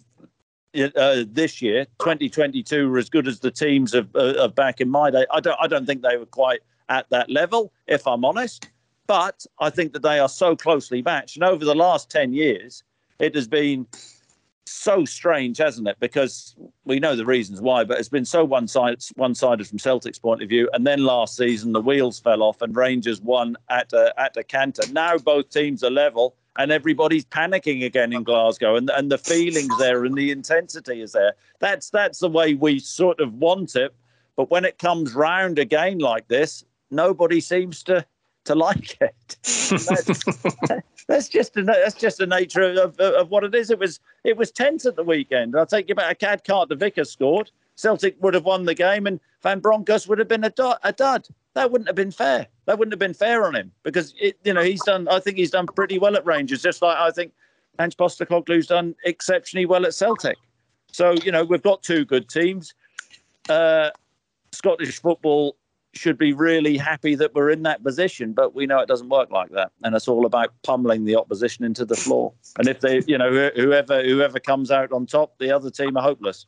uh, 0.79 1.25
this 1.27 1.61
year, 1.61 1.85
2022, 1.99 2.89
were 2.89 2.99
as 2.99 3.11
good 3.11 3.27
as 3.27 3.41
the 3.41 3.51
teams 3.51 3.95
of, 3.95 4.15
uh, 4.15 4.35
of 4.35 4.55
back 4.55 4.81
in 4.81 4.89
my 4.89 5.11
day. 5.11 5.27
I 5.31 5.41
don't, 5.41 5.59
I 5.61 5.67
don't 5.67 5.87
think 5.87 6.03
they 6.03 6.17
were 6.17 6.27
quite 6.27 6.61
at 6.89 7.09
that 7.11 7.31
level, 7.31 7.73
if 7.87 8.07
I'm 8.07 8.25
honest. 8.25 8.69
But 9.07 9.47
I 9.59 9.71
think 9.71 9.93
that 9.95 10.03
they 10.03 10.19
are 10.19 10.29
so 10.29 10.55
closely 10.55 11.03
matched. 11.03 11.37
And 11.37 11.45
over 11.45 11.65
the 11.65 11.75
last 11.75 12.11
10 12.11 12.33
years, 12.35 12.85
it 13.19 13.35
has 13.35 13.49
been 13.49 13.87
so 14.69 15.05
strange, 15.05 15.59
hasn't 15.59 15.89
it? 15.89 15.97
Because 15.99 16.55
we 16.85 17.01
know 17.01 17.17
the 17.17 17.25
reasons 17.25 17.61
why, 17.61 17.85
but 17.85 17.99
it's 17.99 18.09
been 18.09 18.25
so 18.25 18.45
one-sided, 18.45 19.03
one-sided 19.17 19.67
from 19.67 19.79
Celtic's 19.79 20.19
point 20.19 20.43
of 20.43 20.49
view. 20.49 20.69
And 20.73 20.87
then 20.87 21.05
last 21.05 21.37
season, 21.37 21.73
the 21.73 21.81
wheels 21.81 22.21
fell 22.21 22.43
off, 22.43 22.61
and 22.61 22.77
Rangers 22.77 23.21
won 23.21 23.57
at 23.71 23.93
a, 23.93 24.13
at 24.21 24.37
a 24.37 24.45
canter. 24.45 24.83
Now 24.93 25.17
both 25.19 25.49
teams 25.49 25.83
are 25.83 25.91
level, 25.91 26.37
and 26.59 26.73
everybody's 26.73 27.25
panicking 27.25 27.85
again 27.85 28.13
in 28.13 28.25
Glasgow, 28.25 28.77
and 28.77 28.91
and 28.91 29.11
the 29.11 29.19
feelings 29.19 29.77
there 29.79 30.05
and 30.05 30.17
the 30.17 30.31
intensity 30.31 31.01
is 31.01 31.13
there. 31.13 31.35
That's 31.61 31.91
that's 31.91 32.19
the 32.19 32.29
way 32.29 32.55
we 32.55 32.81
sort 32.81 33.21
of 33.21 33.35
want 33.35 33.77
it. 33.77 33.95
But 34.37 34.51
when 34.51 34.65
it 34.65 34.79
comes 34.79 35.15
round 35.15 35.59
again 35.59 35.99
like 35.99 36.29
this, 36.29 36.65
nobody 36.91 37.41
seems 37.41 37.83
to 37.85 38.05
to 38.45 38.55
like 38.55 38.99
it. 39.01 39.37
That's, 39.71 40.83
that's 41.07 41.29
just 41.29 41.57
a, 41.57 41.63
that's 41.63 41.95
just 41.95 42.19
the 42.19 42.27
nature 42.27 42.63
of, 42.63 42.99
of, 42.99 43.01
of, 43.01 43.31
what 43.31 43.45
it 43.45 43.55
is. 43.55 43.71
It 43.71 43.79
was 43.79 44.01
it 44.25 44.37
was 44.37 44.51
tense 44.51 44.85
at 44.85 44.97
the 44.97 45.03
weekend. 45.03 45.57
I'll 45.57 45.67
take 45.67 45.89
you 45.89 45.95
back. 45.95 46.11
A 46.11 46.15
Cad 46.15 46.45
Carter 46.45 46.75
Vickers 46.75 47.11
scored. 47.11 47.51
Celtic 47.77 48.17
would 48.21 48.35
have 48.35 48.45
won 48.45 48.65
the 48.65 48.75
game, 48.75 49.07
and 49.07 49.21
Van 49.43 49.61
Bronckhorst 49.61 50.09
would 50.09 50.19
have 50.19 50.29
been 50.29 50.45
a, 50.45 50.51
dud. 50.51 50.79
A 50.83 50.93
dud. 50.93 51.29
That 51.59 51.73
wouldn't 51.73 51.89
have 51.89 51.97
been 51.97 52.13
fair. 52.13 52.47
That 52.67 52.79
wouldn't 52.79 52.93
have 52.93 53.01
been 53.01 53.15
fair 53.15 53.45
on 53.45 53.57
him 53.57 53.73
because 53.83 54.15
it, 54.21 54.39
you 54.45 54.55
know 54.55 54.63
he's 54.63 54.81
done. 54.85 55.09
I 55.09 55.19
think 55.19 55.39
he's 55.39 55.51
done 55.51 55.67
pretty 55.67 55.99
well 55.99 56.15
at 56.15 56.25
Rangers, 56.25 56.63
just 56.63 56.83
like 56.83 56.97
I 56.97 57.11
think 57.11 57.33
Ange 57.81 57.97
Postecoglou's 57.97 58.69
done 58.69 58.95
exceptionally 59.05 59.67
well 59.67 59.85
at 59.85 59.93
Celtic. 59.93 60.37
So 60.93 61.15
you 61.25 61.33
know 61.33 61.43
we've 61.43 61.61
got 61.61 61.83
two 61.83 62.05
good 62.05 62.29
teams. 62.29 62.75
Uh, 63.49 63.91
Scottish 64.53 65.03
football 65.03 65.57
should 65.95 66.17
be 66.17 66.33
really 66.33 66.77
happy 66.77 67.17
that 67.17 67.35
we're 67.35 67.51
in 67.51 67.65
that 67.65 67.83
position, 67.83 68.35
but 68.35 68.55
we 68.55 68.65
know 68.65 68.79
it 68.79 68.87
doesn't 68.87 69.09
work 69.09 69.33
like 69.33 69.51
that, 69.51 69.73
and 69.83 69.97
it's 69.97 70.07
all 70.07 70.27
about 70.27 70.53
pummeling 70.63 71.07
the 71.07 71.17
opposition 71.17 71.65
into 71.65 71.85
the 71.85 71.97
floor. 71.97 72.33
And 72.61 72.69
if 72.69 72.79
they, 72.79 73.03
you 73.09 73.19
know, 73.19 73.51
whoever 73.57 74.05
whoever 74.05 74.39
comes 74.39 74.71
out 74.71 74.93
on 74.93 75.07
top, 75.07 75.37
the 75.39 75.51
other 75.51 75.71
team 75.71 75.97
are 75.97 76.05
hopeless. 76.05 76.47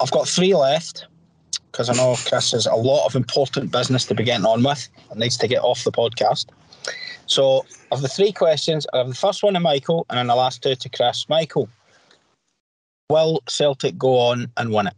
I've 0.00 0.10
got 0.10 0.26
three 0.26 0.54
left 0.54 1.06
because 1.74 1.90
I 1.90 1.94
know 1.94 2.14
Chris 2.24 2.52
has 2.52 2.66
a 2.66 2.74
lot 2.76 3.04
of 3.04 3.16
important 3.16 3.72
business 3.72 4.06
to 4.06 4.14
be 4.14 4.22
getting 4.22 4.46
on 4.46 4.62
with 4.62 4.88
and 5.10 5.18
needs 5.18 5.36
to 5.38 5.48
get 5.48 5.58
off 5.58 5.82
the 5.82 5.90
podcast. 5.90 6.46
So, 7.26 7.66
of 7.90 8.00
the 8.00 8.06
three 8.06 8.30
questions, 8.30 8.86
I 8.94 8.98
have 8.98 9.08
the 9.08 9.14
first 9.14 9.42
one 9.42 9.54
to 9.54 9.60
Michael 9.60 10.06
and 10.08 10.16
then 10.16 10.28
the 10.28 10.36
last 10.36 10.62
two 10.62 10.76
to 10.76 10.88
Chris. 10.88 11.28
Michael, 11.28 11.68
will 13.10 13.42
Celtic 13.48 13.98
go 13.98 14.16
on 14.18 14.52
and 14.56 14.72
win 14.72 14.86
it? 14.86 14.94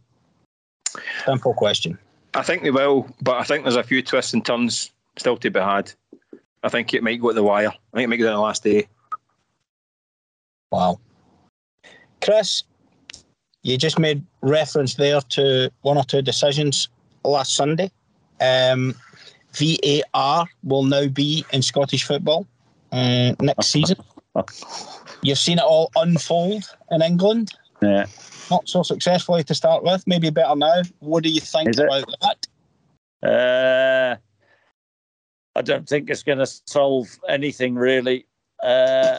Simple 1.25 1.55
question. 1.55 1.97
I 2.35 2.43
think 2.43 2.61
they 2.61 2.69
will, 2.69 3.09
but 3.23 3.37
I 3.37 3.43
think 3.43 3.63
there's 3.63 3.75
a 3.75 3.81
few 3.81 4.03
twists 4.03 4.35
and 4.35 4.45
turns 4.45 4.91
still 5.17 5.37
to 5.37 5.49
be 5.49 5.59
had. 5.59 5.91
I 6.61 6.69
think 6.69 6.93
it 6.93 7.01
might 7.01 7.19
go 7.19 7.29
to 7.29 7.33
the 7.33 7.41
wire. 7.41 7.69
I 7.69 7.97
think 7.97 8.03
it 8.03 8.09
might 8.09 8.17
go 8.17 8.25
to 8.25 8.31
the 8.31 8.39
last 8.39 8.63
day. 8.63 8.87
Wow. 10.71 10.99
Chris, 12.21 12.63
you 13.63 13.77
just 13.77 13.99
made 13.99 14.23
reference 14.41 14.95
there 14.95 15.21
to 15.21 15.71
one 15.81 15.97
or 15.97 16.03
two 16.03 16.21
decisions 16.21 16.89
last 17.23 17.55
Sunday. 17.55 17.91
Um, 18.39 18.95
VAR 19.53 20.47
will 20.63 20.83
now 20.83 21.07
be 21.07 21.45
in 21.51 21.61
Scottish 21.61 22.03
football 22.03 22.45
uh, 22.91 23.33
next 23.39 23.67
season. 23.71 23.97
You've 25.23 25.39
seen 25.39 25.57
it 25.57 25.63
all 25.63 25.91
unfold 25.95 26.63
in 26.91 27.01
England. 27.01 27.51
Yeah. 27.81 28.05
Not 28.49 28.67
so 28.67 28.83
successfully 28.83 29.43
to 29.45 29.55
start 29.55 29.83
with. 29.83 30.05
Maybe 30.07 30.29
better 30.29 30.55
now. 30.55 30.83
What 30.99 31.23
do 31.23 31.29
you 31.29 31.41
think 31.41 31.69
Is 31.69 31.79
it? 31.79 31.85
about 31.85 32.05
that? 32.21 32.47
Uh, 33.27 34.15
I 35.55 35.61
don't 35.63 35.89
think 35.89 36.09
it's 36.09 36.23
going 36.23 36.37
to 36.37 36.45
solve 36.45 37.07
anything 37.27 37.75
really. 37.75 38.25
Uh, 38.63 39.17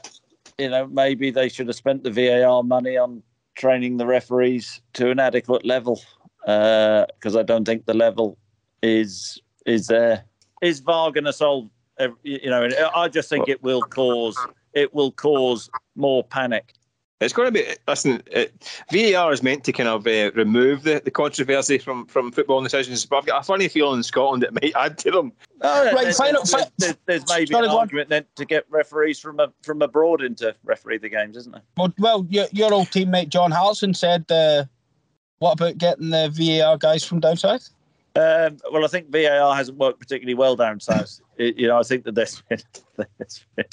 you 0.56 0.70
know, 0.70 0.86
maybe 0.86 1.30
they 1.30 1.48
should 1.48 1.66
have 1.66 1.76
spent 1.76 2.04
the 2.04 2.10
VAR 2.10 2.62
money 2.62 2.96
on 2.96 3.22
training 3.58 3.98
the 3.98 4.06
referees 4.06 4.80
to 4.94 5.10
an 5.10 5.18
adequate 5.18 5.66
level 5.66 6.00
uh, 6.46 7.04
because 7.14 7.36
I 7.36 7.42
don't 7.42 7.66
think 7.66 7.84
the 7.84 7.94
level 7.94 8.38
is 8.82 9.40
is 9.66 9.88
there. 9.88 10.24
Is 10.62 10.80
VAR 10.80 11.12
going 11.12 11.24
to 11.24 11.32
solve? 11.32 11.68
You 12.22 12.48
know, 12.48 12.68
I 12.94 13.08
just 13.08 13.28
think 13.28 13.48
it 13.48 13.62
will 13.62 13.82
cause 13.82 14.38
it 14.72 14.94
will 14.94 15.12
cause 15.12 15.68
more 15.96 16.24
panic. 16.24 16.74
It's 17.20 17.32
going 17.32 17.46
to 17.48 17.52
be 17.52 17.66
listen. 17.88 18.22
It, 18.30 18.52
VAR 18.92 19.32
is 19.32 19.42
meant 19.42 19.64
to 19.64 19.72
kind 19.72 19.88
of 19.88 20.06
uh, 20.06 20.30
remove 20.36 20.84
the, 20.84 21.02
the 21.04 21.10
controversy 21.10 21.76
from, 21.76 22.06
from 22.06 22.30
football 22.30 22.62
decisions, 22.62 23.04
but 23.04 23.16
I've 23.16 23.26
got 23.26 23.40
a 23.40 23.44
funny 23.44 23.66
feeling 23.66 23.96
in 23.98 24.02
Scotland 24.04 24.44
it 24.44 24.52
might 24.54 24.72
add 24.76 24.98
to 24.98 25.10
them. 25.10 25.32
Oh, 25.62 25.92
Right, 25.92 26.04
there's, 26.04 26.16
final- 26.16 26.44
there's, 26.44 26.66
there's, 26.78 26.96
there's 27.06 27.28
maybe 27.28 27.52
an 27.56 27.64
go 27.64 27.76
argument 27.78 28.08
then 28.08 28.24
to 28.36 28.44
get 28.44 28.66
referees 28.70 29.18
from 29.18 29.40
a, 29.40 29.52
from 29.64 29.82
abroad 29.82 30.22
into 30.22 30.54
referee 30.64 30.98
the 30.98 31.08
games, 31.08 31.36
isn't 31.36 31.50
there? 31.52 31.62
Well, 31.76 31.92
well 31.98 32.26
your, 32.30 32.46
your 32.52 32.72
old 32.72 32.86
teammate 32.88 33.30
John 33.30 33.50
Hartson 33.50 33.94
said, 33.94 34.24
uh, 34.30 34.64
what 35.40 35.52
about 35.52 35.76
getting 35.78 36.10
the 36.10 36.30
VAR 36.32 36.78
guys 36.78 37.02
from 37.02 37.18
down 37.18 37.36
south? 37.36 37.68
Um, 38.14 38.58
well, 38.72 38.84
I 38.84 38.88
think 38.88 39.10
VAR 39.10 39.56
hasn't 39.56 39.78
worked 39.78 39.98
particularly 39.98 40.34
well 40.34 40.54
down 40.54 40.78
south. 40.78 41.20
It- 41.36 41.56
you 41.58 41.66
know, 41.66 41.80
I 41.80 41.82
think 41.82 42.04
that 42.04 42.14
there's 42.14 42.40
been, 42.48 42.60
there's 42.96 43.44
been 43.56 43.66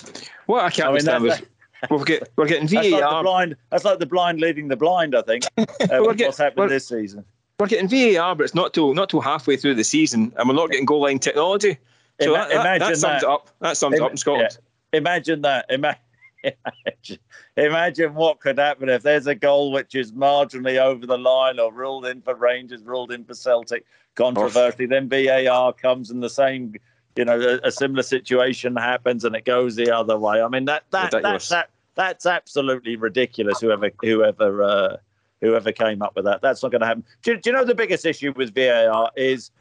What 0.47 0.63
I 0.65 0.69
can't 0.71 0.87
I 0.89 0.91
mean, 0.93 1.07
understand 1.07 1.25
that's- 1.25 1.41
was 1.41 1.49
we're, 1.89 2.03
get, 2.03 2.29
we're 2.35 2.47
getting 2.47 2.67
that's 2.67 2.73
like 2.73 2.91
the 2.91 2.99
VAR. 2.99 3.23
blind. 3.23 3.55
That's 3.69 3.85
like 3.85 3.99
the 3.99 4.05
blind 4.05 4.39
leading 4.39 4.67
the 4.67 4.75
blind. 4.75 5.15
I 5.15 5.21
think 5.21 5.43
uh, 5.57 5.65
We're 5.91 6.13
get- 6.13 6.27
what's 6.27 6.37
happened 6.37 6.69
this 6.71 6.87
season. 6.87 7.25
We're 7.59 7.67
getting 7.67 7.87
VAR, 7.87 8.35
but 8.35 8.43
it's 8.43 8.55
not 8.55 8.73
till 8.73 8.93
not 8.93 9.09
till 9.09 9.21
halfway 9.21 9.55
through 9.55 9.75
the 9.75 9.83
season, 9.83 10.33
and 10.37 10.49
we're 10.49 10.55
not 10.55 10.69
getting 10.71 10.85
goal 10.85 11.01
line 11.03 11.19
technology. 11.19 11.77
So 12.21 12.33
Ima- 12.33 12.33
that, 12.33 12.49
that, 12.49 12.59
imagine 12.61 12.79
that 12.87 12.97
sums 12.97 13.01
that. 13.01 13.23
it 13.23 13.29
up. 13.29 13.49
That 13.61 13.77
sums 13.77 13.95
it 13.95 14.01
up 14.01 14.11
in 14.11 14.17
Scotland. 14.17 14.57
Yeah. 14.93 14.97
Imagine 14.99 15.41
that. 15.43 15.65
Ima- 15.69 15.97
Imagine, 16.43 17.17
imagine 17.57 18.13
what 18.13 18.39
could 18.39 18.59
happen 18.59 18.87
if 18.89 19.01
there's 19.01 19.25
a 19.25 19.33
goal 19.33 19.71
which 19.71 19.95
is 19.95 20.11
marginally 20.11 20.77
over 20.77 21.05
the 21.07 21.17
line 21.17 21.59
or 21.59 21.73
ruled 21.73 22.05
in 22.05 22.21
for 22.21 22.35
Rangers, 22.35 22.83
ruled 22.83 23.11
in 23.11 23.23
for 23.23 23.33
Celtic, 23.33 23.83
controversy. 24.15 24.85
Then 24.85 25.09
VAR 25.09 25.73
comes 25.73 26.11
and 26.11 26.21
the 26.21 26.29
same, 26.29 26.75
you 27.15 27.25
know, 27.25 27.39
a, 27.39 27.67
a 27.67 27.71
similar 27.71 28.03
situation 28.03 28.75
happens 28.75 29.25
and 29.25 29.35
it 29.35 29.43
goes 29.45 29.75
the 29.75 29.89
other 29.95 30.19
way. 30.19 30.41
I 30.41 30.47
mean, 30.47 30.65
that 30.65 30.83
that 30.91 31.13
Ridiculous. 31.13 31.49
that's 31.49 31.49
that, 31.49 31.69
that's 31.95 32.25
absolutely 32.25 32.95
ridiculous. 32.95 33.59
Whoever 33.61 33.89
whoever 34.01 34.63
uh, 34.63 34.97
whoever 35.41 35.71
came 35.71 36.01
up 36.01 36.15
with 36.15 36.25
that, 36.25 36.41
that's 36.41 36.61
not 36.63 36.71
going 36.71 36.81
to 36.81 36.87
happen. 36.87 37.03
Do, 37.23 37.31
you- 37.31 37.37
do 37.39 37.49
you 37.49 37.55
know 37.55 37.65
the 37.65 37.75
biggest 37.75 38.05
issue 38.05 38.33
with 38.35 38.53
VAR 38.53 39.11
is? 39.15 39.51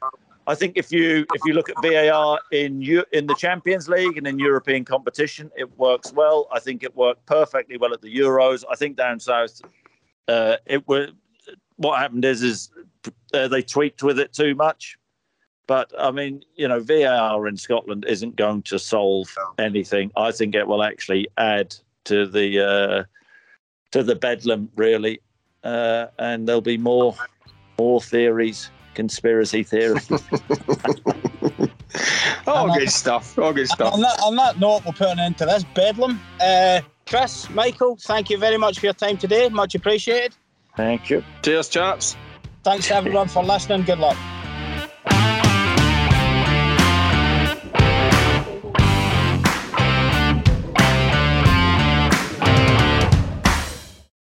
I 0.47 0.55
think 0.55 0.77
if 0.77 0.93
you 0.93 1.25
if 1.35 1.41
you 1.47 1.55
look 1.55 1.71
at 1.71 1.77
VAR 1.83 2.39
in 2.53 2.83
Eu- 2.83 3.05
in 3.13 3.27
the 3.27 3.35
Champions 3.35 3.89
League 3.89 4.19
and 4.19 4.27
in 4.27 4.39
European 4.39 4.85
competition, 4.85 5.51
it 5.57 5.79
works 5.79 6.13
well. 6.13 6.49
I 6.53 6.61
think 6.61 6.83
it 6.83 6.95
worked 6.95 7.25
perfectly 7.27 7.79
well 7.79 7.95
at 7.95 8.03
the 8.03 8.15
Euros. 8.15 8.63
I 8.71 8.77
think 8.77 8.97
down 8.97 9.21
south, 9.21 9.63
uh, 10.29 10.57
it 10.67 10.87
was 10.87 11.11
what 11.77 11.99
happened 11.99 12.25
is 12.27 12.43
is 12.43 12.71
uh, 13.33 13.49
they 13.49 13.63
tweaked 13.63 14.03
with 14.03 14.19
it 14.19 14.33
too 14.35 14.55
much. 14.55 14.99
But 15.67 15.91
I 15.99 16.11
mean, 16.11 16.45
you 16.57 16.69
know, 16.69 16.81
VAR 16.81 17.47
in 17.49 17.57
Scotland 17.57 18.05
isn't 18.07 18.37
going 18.37 18.63
to 18.65 18.79
solve 18.79 19.35
anything. 19.59 20.13
I 20.15 20.31
think 20.31 20.55
it 20.55 20.67
will 20.69 20.83
actually 20.83 21.27
add 21.39 21.75
to 22.05 22.27
the 22.27 22.61
uh, 22.61 23.05
to 23.93 24.03
the 24.03 24.15
bedlam, 24.15 24.71
really, 24.77 25.21
uh, 25.63 26.07
and 26.19 26.47
there'll 26.49 26.61
be 26.61 26.79
more 26.79 27.15
more 27.79 28.01
theories, 28.01 28.71
conspiracy 28.95 29.63
theories. 29.63 30.11
All 32.47 32.71
I'm 32.71 32.79
good 32.79 32.91
stuff. 32.91 33.39
All 33.39 33.53
good 33.53 33.69
stuff. 33.69 33.93
On 33.95 34.01
that, 34.01 34.21
on 34.21 34.37
that 34.37 34.61
note, 34.61 34.85
we'll 34.85 34.93
put 34.93 35.09
an 35.09 35.19
end 35.19 35.39
to 35.39 35.47
this 35.47 35.65
bedlam. 35.75 36.21
Uh, 36.41 36.81
Chris, 37.07 37.49
Michael, 37.51 37.97
thank 38.01 38.31
you 38.31 38.39
very 38.39 38.59
much 38.59 38.79
for 38.79 38.87
your 38.87 38.95
time 38.95 39.17
today. 39.17 39.49
Much 39.49 39.75
appreciated. 39.75 40.35
Thank 40.77 41.11
you. 41.11 41.25
Cheers, 41.43 41.69
chaps. 41.69 42.17
Thanks 42.63 42.91
everyone 42.91 43.29
for 43.29 43.43
listening. 43.45 43.83
Good 43.83 43.99
luck. 43.99 44.17